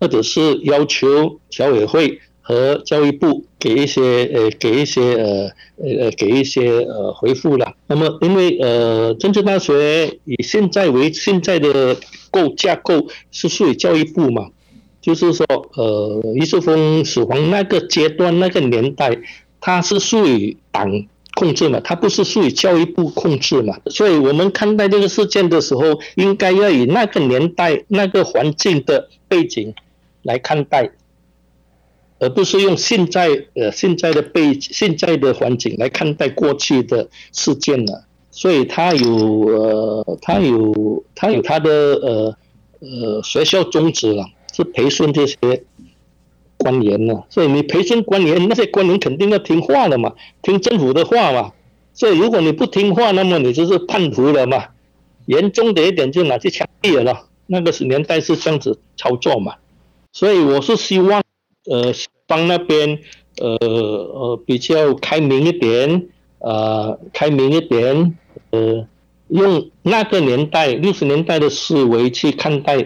[0.00, 2.20] 或者是要求侨委会。
[2.47, 7.74] 和教育部给一些呃给一些呃呃给一些呃回复了。
[7.88, 11.97] 那么因为呃政治大学以现在为现在的
[12.30, 14.47] 构架构是属于教育部嘛，
[15.01, 15.44] 就是说
[15.74, 19.18] 呃宇智峰死亡那个阶段那个年代，
[19.61, 20.88] 它是属于党
[21.34, 23.76] 控制嘛，它不是属于教育部控制嘛。
[23.86, 29.74] 所以我们看待这个事件的时候，应该要以那个年代那个环境的背景
[30.22, 30.92] 来看待。
[32.18, 39.14] 而不是用现在呃现在的背现在的环境来看待过去的事件了，所以他有
[39.48, 42.36] 呃他有他有他的呃
[42.80, 45.36] 呃学校宗旨了，是培训这些
[46.56, 51.52] 官员了，所以你培训官员，那些官员肯定要听话的嘛，听政府的话嘛，
[51.92, 54.68] 所以如果你不听话，那么你就是叛徒了嘛，
[55.26, 59.56] 严重的一点就拿去枪毙了，那个年代是这样子操作嘛，
[60.12, 61.22] 所以我是希望。
[61.70, 61.92] 呃，
[62.28, 62.98] 方那边，
[63.38, 66.08] 呃呃，比较开明一点，
[66.38, 68.16] 呃，开明一点，
[68.50, 68.86] 呃，
[69.28, 72.76] 用那个年代六十年代的思维去看待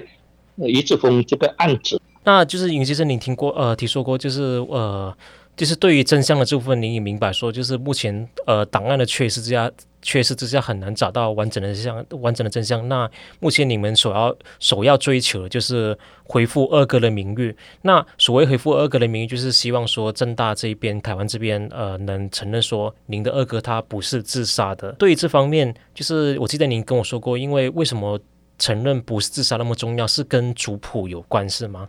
[0.57, 2.01] 宇智峰这个案子。
[2.25, 5.15] 那就是尹先生，你听过呃，听说过，就是呃。
[5.57, 9.71] 就是对于真相的这部分，您也明白说，就是目前呃档案的缺失之下，
[10.03, 12.89] 缺失之下很难找到完整的真相，完整的真相。
[12.89, 17.55] 那目前你们所要首要追求的就是恢复二哥的名誉。
[17.83, 24.93] 那所谓恢复二哥的名誉，就是希望说正大这一边、台湾这边呃能承认说您的二哥他不是自杀的。
[24.93, 28.19] 对于这方面，就是我记得您跟我说过，因为为什么
[28.59, 31.89] 承认不是自杀那么重要，是跟族谱有关是吗？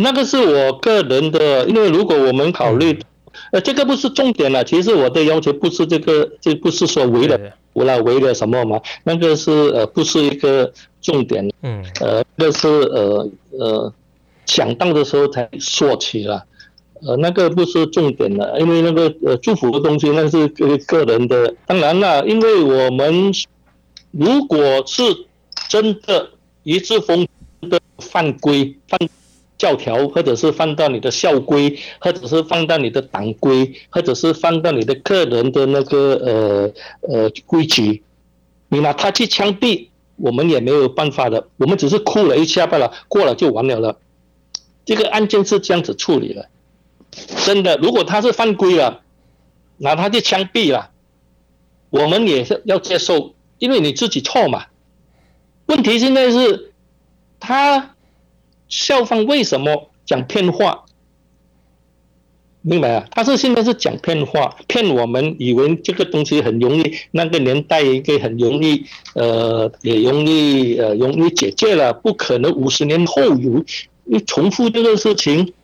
[0.00, 3.00] 那个是我个人的，因为如果我们考虑，
[3.52, 4.62] 呃，这个不是重点了。
[4.64, 7.38] 其实我的要求不是这个，这不是说为了，
[7.72, 8.80] 为了为了什么嘛？
[9.04, 11.50] 那个是呃，不是一个重点。
[11.62, 11.84] 嗯。
[12.00, 13.92] 呃，那是呃呃，
[14.46, 16.44] 想到的时候才说起了，
[17.02, 21.54] 呃，那个不是重点了，因为那个呃，祝福的东西那是个个人的。
[21.66, 23.32] 当然了，因为我们
[24.10, 25.02] 如果是
[25.68, 26.30] 真的
[26.62, 27.26] 一次风
[27.62, 28.98] 的犯规犯。
[29.58, 38.04] 教条，或者是放到你的校规，或者是放到你的党规，或者是放到你的个人的那个呃呃规矩，
[38.68, 43.98] 你拿他去枪毙，我们也没有办法的，我们只是哭了一下罢了，过了就完了了。
[44.84, 46.48] 这个案件是这样子处理的，
[47.44, 49.02] 真的，如果他是犯规了，
[49.78, 50.90] 拿他去枪毙了，
[51.90, 54.66] 我们也是要接受，因为你自己错嘛。
[55.66, 56.72] 问题现在是，
[57.40, 57.96] 他。
[58.68, 60.84] 校方为什么讲骗话？
[62.60, 63.06] 明白啊？
[63.12, 73.64] 他是现在是讲骗话，骗我们以为这个东西很容易，那个年代应该很容易，呃，也容易呃容易解决了，不可能五十年后有
[74.26, 75.54] 重复这个事情。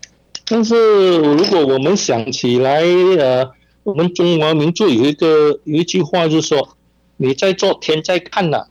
[0.46, 2.82] 但是如果我们想起来，
[3.18, 3.50] 呃，
[3.82, 6.76] 我们中华民族有一个有一句话就是说，
[7.16, 8.66] 你在做天在看呐、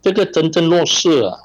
[0.00, 1.40] 这个真正落实了。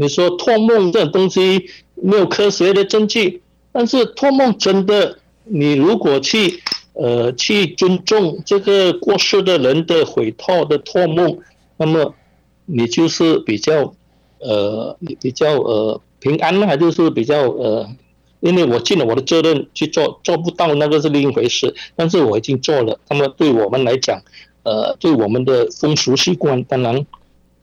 [0.00, 6.62] 你说托梦这种东西没有科学的证据，但是托梦真的，你如果去
[6.94, 11.36] 呃去尊重这个过世的人的悔托的托梦，
[11.76, 12.14] 那么
[12.64, 13.92] 你就是比较
[14.38, 17.86] 呃比较呃平安还，就是比较呃，
[18.40, 24.18] 因为我尽了我的责任去做，做不到那个是另一回事，但是我已经做了，那么对我们来讲，
[24.62, 27.06] 呃，对我们的风俗习惯，当然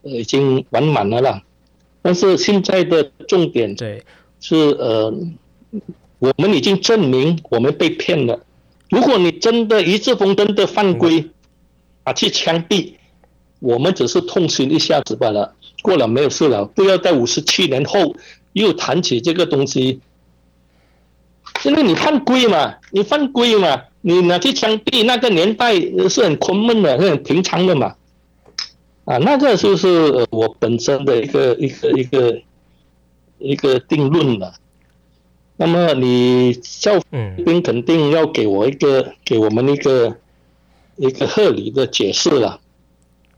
[0.03, 1.41] 呃已经完满了啦。
[2.07, 4.01] 但是现在的重点对
[4.39, 5.13] 是呃，
[6.19, 8.39] 我们已经证明我们被骗了。
[8.89, 11.29] 如果你真的一志峰真的犯规，
[12.05, 12.93] 啊去枪毙，
[13.59, 16.63] 我们只是痛心一下子罢了，过了没有事了。
[16.63, 18.15] 不要在五十七年后
[18.53, 19.99] 又谈起这个东西。
[21.65, 25.77] 因为你犯规嘛，你犯规嘛，你拿去枪毙，那个年代
[26.07, 27.95] 是很困闷的，是很平常的嘛。
[29.07, 32.41] 啊，那个就是我本身的一个一个一个
[33.39, 34.53] 一个定论了。
[35.55, 36.99] 那么你教
[37.45, 40.17] 兵肯定要给我一个给我们一个
[40.97, 42.59] 一个合理的解释了。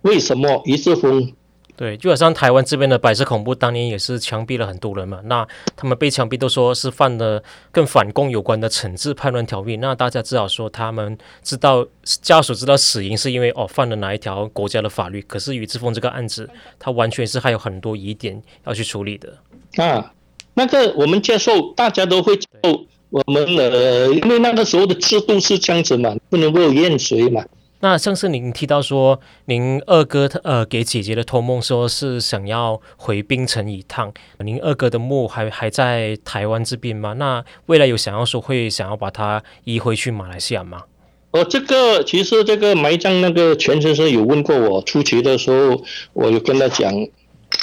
[0.02, 1.34] 为什么于志峰？
[1.80, 5.22] 对，就好像台湾这边的白色恐怖，当年也是枪毙了很多人嘛。
[5.24, 9.78] 那他们被枪毙都说是犯了跟反共有关的惩治叛乱条例。
[9.78, 15.22] 那大家至少说他们知道家属知道死因是因为哦犯了哪一条国家的法律。
[15.22, 19.38] 可是于志峰这个案子，他完全是还有很多疑点要去处理的。
[19.78, 20.12] 啊，
[20.56, 22.86] 那个我们接受，大家都会接受。
[23.10, 27.42] 我们呃，因为那个时候的制度是这样子嘛，不能够验谁嘛。
[27.82, 34.14] 那上次您提到说，您二哥他呃给姐姐的托梦，说是想要回槟城一趟。
[34.40, 37.14] 您二哥的墓还还在台湾这边吗？
[37.14, 40.84] 那未来有想要说会想要把它移回去马来西亚吗？
[41.32, 46.94] 哦，这个其实这个埋葬那个全先生有问过我，初期的时候我有跟他讲，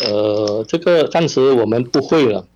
[0.07, 2.47] 呃，这个暂时我们不会了，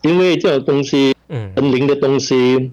[0.00, 2.70] 因为这个东西，嗯，神灵的东西。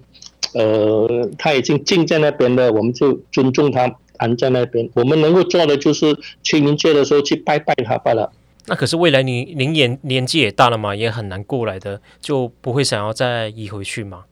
[0.54, 4.88] 呃，他已经静在那边了，我们就尊重他安在那边。
[4.94, 8.32] 我们能够做的就是清明节的时候去拜拜他罢了。
[8.66, 14.24] 那可是未来您您年年纪也大了嘛，也很难过来的，就不会想要再移回去嘛？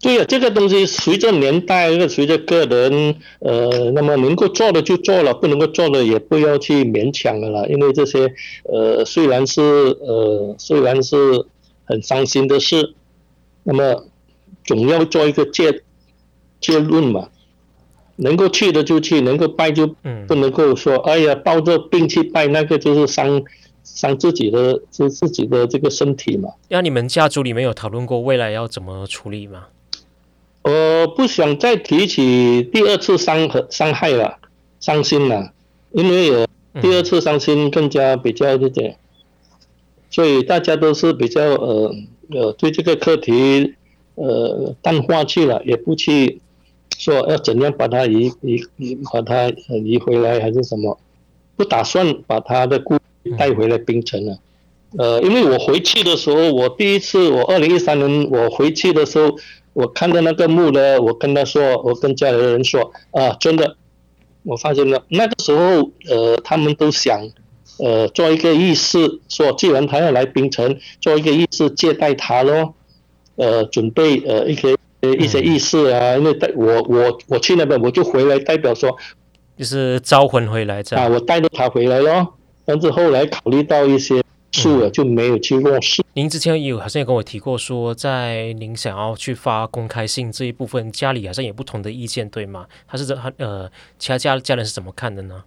[0.00, 7.66] 对呀，这个东西随着年代，随着个人，呃，那么能够做的就做了，不能够做的也不要去勉强了啦。
[7.68, 8.34] 因为这些，
[8.64, 11.46] 呃，虽然是呃，虽然是
[11.84, 12.94] 很伤心的事，
[13.62, 14.06] 那么。
[14.64, 15.82] 总要做一个结
[16.60, 17.28] 结论嘛，
[18.16, 19.86] 能够去的就去，能够拜就，
[20.28, 23.42] 不能够说，哎呀，抱着病去拜，那个就是伤
[23.82, 26.50] 伤自己的，是自己的这个身体嘛。
[26.68, 29.66] 那你们家族里面有讨论过未来要怎么处理吗？
[30.62, 34.38] 呃，不想再提起第二次伤和伤害了，
[34.78, 35.52] 伤心了，
[35.90, 36.46] 因为有
[36.80, 38.96] 第二次伤心更加比较这点，
[40.08, 41.92] 所以大家都是比较呃
[42.30, 43.74] 呃对这个课题。
[44.14, 46.40] 呃，淡化去了，也不去
[46.98, 49.48] 说要怎样把它移移移，把它
[49.84, 50.98] 移回来还是什么，
[51.56, 52.98] 不打算把他的故
[53.38, 54.38] 带回来冰城了。
[54.98, 59.34] 呃，因为我回去的时候，我第一次，我二零一三年我回去的时候，
[59.72, 63.76] 我看到那个墓呢，我跟他说，我跟家里的人说，啊，真的，
[64.44, 67.26] 我发现了，那个时候，呃，他们都想，
[67.78, 72.74] 呃，做一个仪式，说既然他要来冰城，做一个仪式接待他咯。
[73.36, 74.76] 呃，准备呃一些
[75.18, 78.96] 一些仪式啊，因为带我我我去那边，我就回来代表说，
[79.56, 82.34] 就是招魂回来这样啊，我带着他回来咯。
[82.64, 84.22] 但是后来考虑到一些
[84.52, 86.04] 数了，就没有去落实。
[86.12, 92.66] 您之前有好像也跟我提过说，在您想要去发公开信这一部分，家里好像有不同的意见，对吗？
[92.86, 93.68] 他是他呃，
[93.98, 95.42] 其他家家人是怎么看的呢？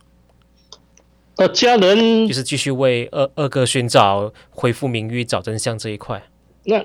[1.38, 6.23] 呃，家人就是继续为二二哥寻找恢复名誉、找真相这一块。
[6.65, 6.83] 那。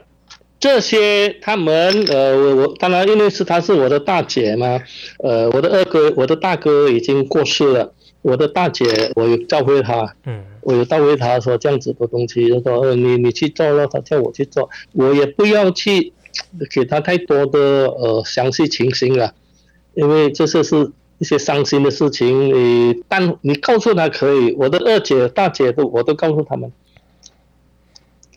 [0.60, 4.78] 这些他们呃，我我当然因为是他是我的大姐嘛，
[5.20, 16.12] 呃，我的二哥我的大哥已经过世了，我的大姐我有教会他，嗯，我有教会他说这样子的东西，就说呃你你去做了，他叫我去做，我也不要去
[16.70, 19.32] 给他太多的呃详细情形了，
[19.94, 26.70] 因为这些是一些伤心的事情，你但你告诉他可以，我的二姐大姐都我都告诉他们，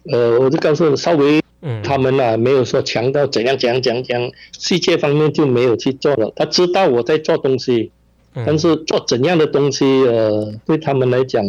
[0.10, 1.43] 呃，我就告诉稍微。
[1.66, 6.32] 嗯，他们呢、啊、没有说强调怎样怎样怎样讲，细节方面就没有去做了。
[6.36, 7.90] 他知道我在做东西，
[8.34, 11.42] 但是做怎样的东西，呃，对他们来讲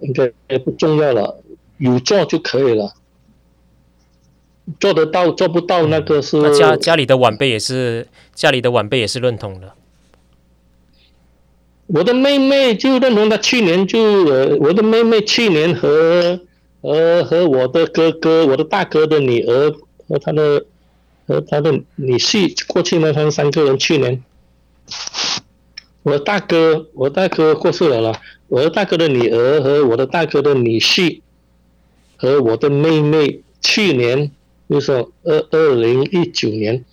[0.00, 1.42] 应该也不重要了，
[1.76, 2.94] 有做就可以了。
[4.78, 6.38] 做得到做不到那个是。
[6.38, 9.74] 那家家里的晚辈也是，家里的晚辈也是认同的。
[11.88, 16.40] 我的妹妹就认同她去年就呃，我的妹妹去年和
[16.82, 19.74] 和和我的哥哥，我的大哥的女儿
[20.08, 20.64] 和他的
[21.26, 24.22] 和他的女婿过去呢，他们三个人去年。
[26.02, 28.20] 我大哥，我大哥过世了啦。
[28.48, 31.20] 我的大哥的女儿和我的大哥的女婿，
[32.16, 34.30] 和我的妹妹，去年
[34.68, 36.84] 就是说二二零一九年，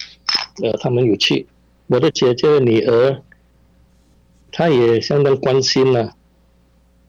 [0.62, 1.48] 呃，他们有去。
[1.88, 3.22] 我的姐姐的女儿，
[4.52, 6.14] 她也相当关心了，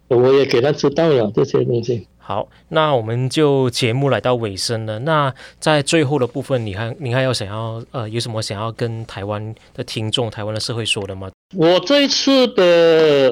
[0.07, 2.07] 我也给她知道了这些东西。
[2.29, 4.99] 好，那我们就节目来到尾声了。
[4.99, 11.31] 那在最后的部分，你还你还有想要呃有什么想要跟台湾的听众、台湾的社会说的吗？
[11.57, 12.63] 我这一次的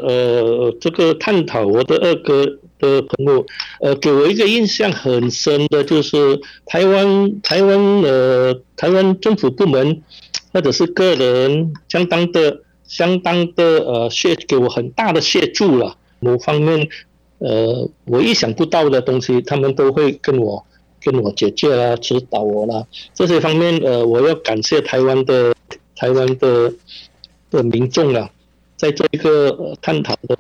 [0.02, 2.46] 呃这个探讨，我的二哥
[2.78, 3.44] 的朋友
[3.82, 10.02] 呃给我一个印象很深的，就是台湾台湾呃台湾政府部门
[10.54, 16.88] 或者是个人相当的相当的呃谢给我很大的协助了，某方面。
[17.38, 20.64] 呃，我意想不到的东西，他们都会跟我
[21.02, 22.86] 跟我解决啦，指导我啦。
[23.12, 25.54] 这些方面，呃，我要感谢台湾的
[25.94, 26.72] 台湾的
[27.50, 28.30] 的民众啊，
[28.76, 30.36] 在这个探讨的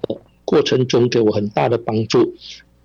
[0.46, 2.34] 过程中给我很大的帮助。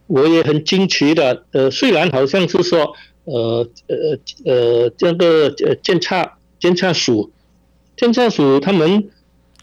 [0.08, 2.94] 我也很惊奇的，呃，虽然好像是说，
[3.24, 7.32] 呃呃呃，这个呃监察监察署
[7.96, 9.10] 监察署他们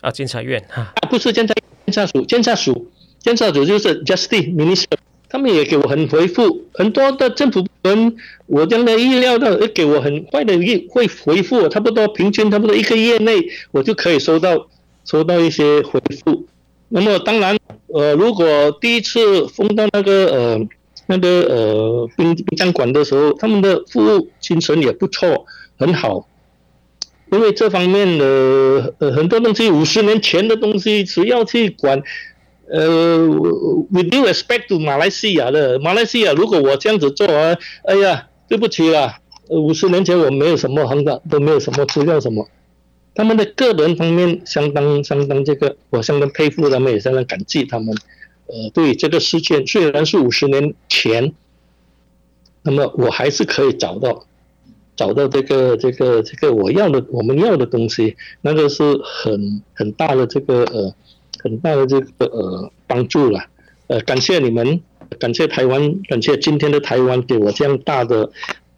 [0.00, 2.88] 啊，监察院哈，啊，不是监察监察署监察署。
[3.20, 4.96] 监察组就是 Justice Minister，
[5.28, 8.16] 他们也给我很回复，很多的政府部门，
[8.46, 14.68] 我将来意料到，也给我很快的一会回复，差不多平均差不多一个月内，我就可以收到
[15.04, 16.46] 收到一些回复。
[16.88, 17.58] 那么当然，
[17.88, 18.46] 呃，如果
[18.80, 20.68] 第一次封到那个呃
[21.06, 25.44] 那个呃殡殡葬馆的时候，他们的服务精神也不错，
[25.76, 26.26] 很好，
[27.32, 32.02] 因为这方面的呃很多东西五十年前的东西，只要去管。
[32.70, 33.18] 呃
[33.90, 42.46] ，with due respect to 马来西亚的马来西亚，如果我这样子做啊，哎呀，对不起啦，五十年前我没有什么很大，都没有什么资料什么，
[43.14, 47.96] 他们的个人方面相当相当这个，我相当佩服他们，也相当感激他们。
[48.48, 51.32] 呃，对这个事件，虽然是五十年前，
[52.62, 54.26] 那么我还是可以找到
[54.94, 60.94] 找到这个这个这个我要的我们要的东西，那个是很很大的这个呃。
[61.42, 63.40] 很大的这个呃帮助了，
[63.86, 64.80] 呃，感谢你们，
[65.18, 68.30] 感谢台湾，感谢今天的台湾给我这样大的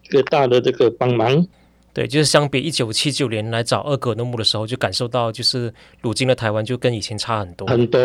[0.04, 1.46] 一个大的这个帮忙。
[1.92, 7.66] 对，就是相比一九七九年来找二哥诺木的时候，就感受到就是如今的台湾就跟以前差很多。
[7.66, 8.00] 很多，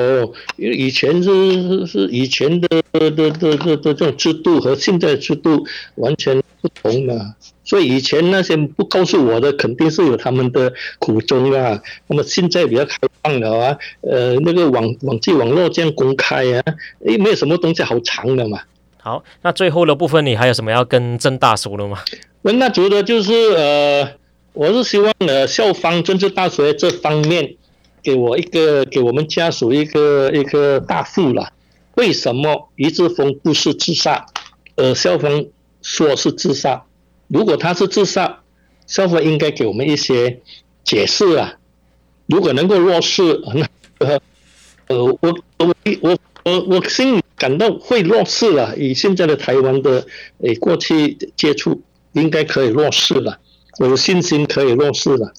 [0.58, 5.64] 因为以前是是以前的的的的的这种制度和现在的制度
[5.98, 7.36] 完全不同的。
[7.66, 11.82] 所以以前那些不告诉我的，肯定是有他们的苦衷啊。
[12.08, 16.64] 那么现在比较开放了啊，呃，那个网网际网络这样公开啊，
[17.06, 18.62] 诶，没有什么东西好藏的嘛。
[18.98, 22.00] 好，那最后的部分，你还有什么要跟郑大说的吗？
[22.44, 24.12] 那觉得就是呃，
[24.54, 27.56] 我是希望呃，校方政治大学这方面
[28.04, 31.52] 给我一个给我们家属一个一个答复了。
[31.96, 34.28] 为什么余志峰不是自杀？
[34.76, 35.46] 呃，校方
[35.82, 36.84] 说是自杀。
[37.28, 38.40] 如果他是自杀，
[38.88, 40.42] 社会应该给我们一些
[40.84, 41.56] 解释啊。
[42.28, 43.24] 如果能够落实，
[44.00, 44.20] 呃，
[44.88, 45.20] 呃，我
[45.58, 48.76] 我我我我心里感到会落实了。
[48.78, 50.06] 以现在的台湾的
[50.42, 51.82] 诶过去接触，
[52.14, 53.40] 应该可以落实了。
[53.80, 55.34] 我有信心可以落实了。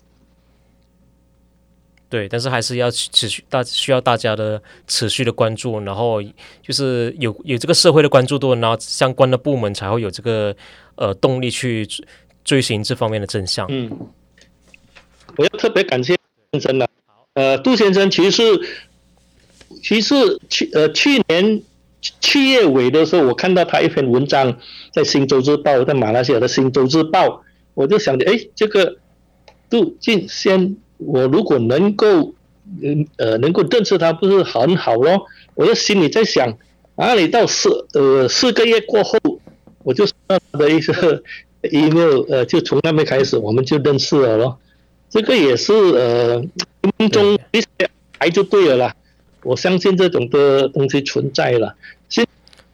[2.09, 6.23] 对，但是还是要持续大需要大家的持续的关注，然后
[6.63, 10.57] 就是有有这个社会的关注度，然后相关的部门才会有这个。
[10.99, 11.87] 呃，动力去
[12.43, 13.67] 追寻这方面的真相。
[13.69, 13.91] 嗯，
[15.37, 16.17] 我要特别感谢
[16.51, 16.89] 先生了。
[17.35, 18.43] 呃，杜先生其实
[19.83, 20.15] 其实
[20.49, 21.61] 去呃去年
[22.01, 24.59] 七月尾的时候，我看到他一篇文章
[24.91, 27.29] 在《新洲日报》，在马来西亚的《新洲日报》，
[27.75, 28.97] 我就想着，哎，这个
[29.69, 32.35] 杜敬先，我如果能够
[33.21, 35.27] 呃能够认识他，不是很好咯？
[35.55, 36.57] 我就心里在想，
[36.97, 39.19] 啊，你到四呃四个月过后。
[39.87, 41.23] 我就收到他的一个
[41.71, 44.59] email，呃，就从那边开始，我们就认识了咯。
[45.09, 46.45] 这个也是呃，
[46.99, 47.69] 心中一些
[48.19, 48.97] 爱就对了啦。
[49.45, 51.77] 我相信这种的东西存在了。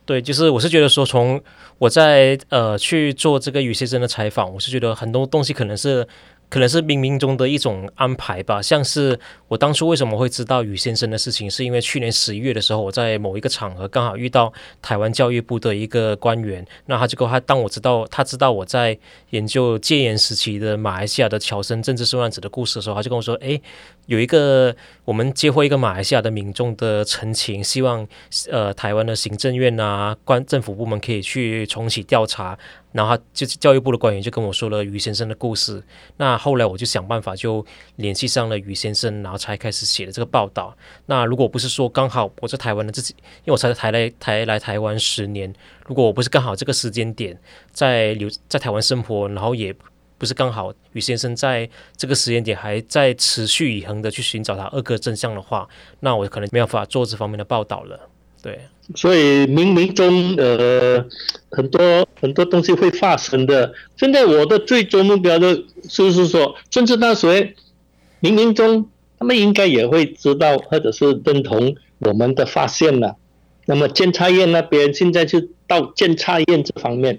[0.07, 1.39] 对，就是我是觉得说，从
[1.77, 6.09] 我在呃去做这个余先生的采访，我是觉得很多东西可能是
[6.53, 8.61] 可能是冥冥中的一种安排吧。
[8.61, 18.99] 像是我当初为什么会知道雨先生的事情，是因为去年十一月的时候，我在某一个场合刚好遇到台湾教育部的一个官员，那他就跟他当我知道他知道我在
[19.31, 23.59] 研究戒严时期的马来西亚的侨生政治受难者的故事的时候，他就跟我说：“诶，
[24.07, 24.75] 有一个
[25.05, 28.07] 我们接获一个马来西亚的民众的陈情，希望
[28.51, 32.59] 呃台湾的行政院啊、官政府部门可以去重启调查。”
[32.93, 35.83] 然后就是教育部的官员就跟我说了于先生的故事。
[36.19, 37.65] 那后来我就想办法就
[37.97, 40.77] 联系上了于先生，然后才开始写了这个报道。
[41.07, 45.51] 那如果不是说刚好我在台湾的自己，因为我才台来台来台湾十年，
[45.87, 47.39] 如果我不是刚好这个时间点
[47.71, 49.75] 在留在台湾生活，然后也
[50.23, 55.69] 不是刚好于先生在这个时间点还在持续以恒的去寻找他二哥真相的话，
[55.99, 57.99] 那我可能没有办法做这方面的报道了。
[58.41, 58.61] 对，
[58.95, 61.05] 所以冥冥中呃
[61.51, 63.75] 很多很多东西会发生的。
[63.97, 67.57] 现在我的最终目标的就是说，政治大学
[68.21, 73.17] 冥冥中他们应该也会知道或者是认同我们的发现了。
[73.67, 77.19] 那么监察院那边现在就到监察院这方面，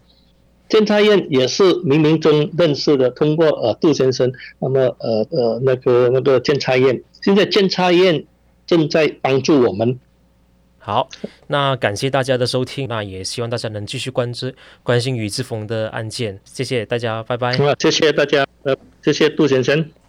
[0.73, 8.25] 监察院也是冥冥中认识的，通过呃杜先生，那么呃呃那个那个监察院，现在监察院
[8.65, 9.99] 正在帮助我们。
[10.79, 11.07] 好，
[11.45, 14.51] 那感谢大家的收听，那也希望大家能继续关注
[14.81, 17.55] 关心宇志峰的案件，谢谢大家，拜拜。
[17.77, 20.02] 谢谢大家，呃，谢谢杜先生。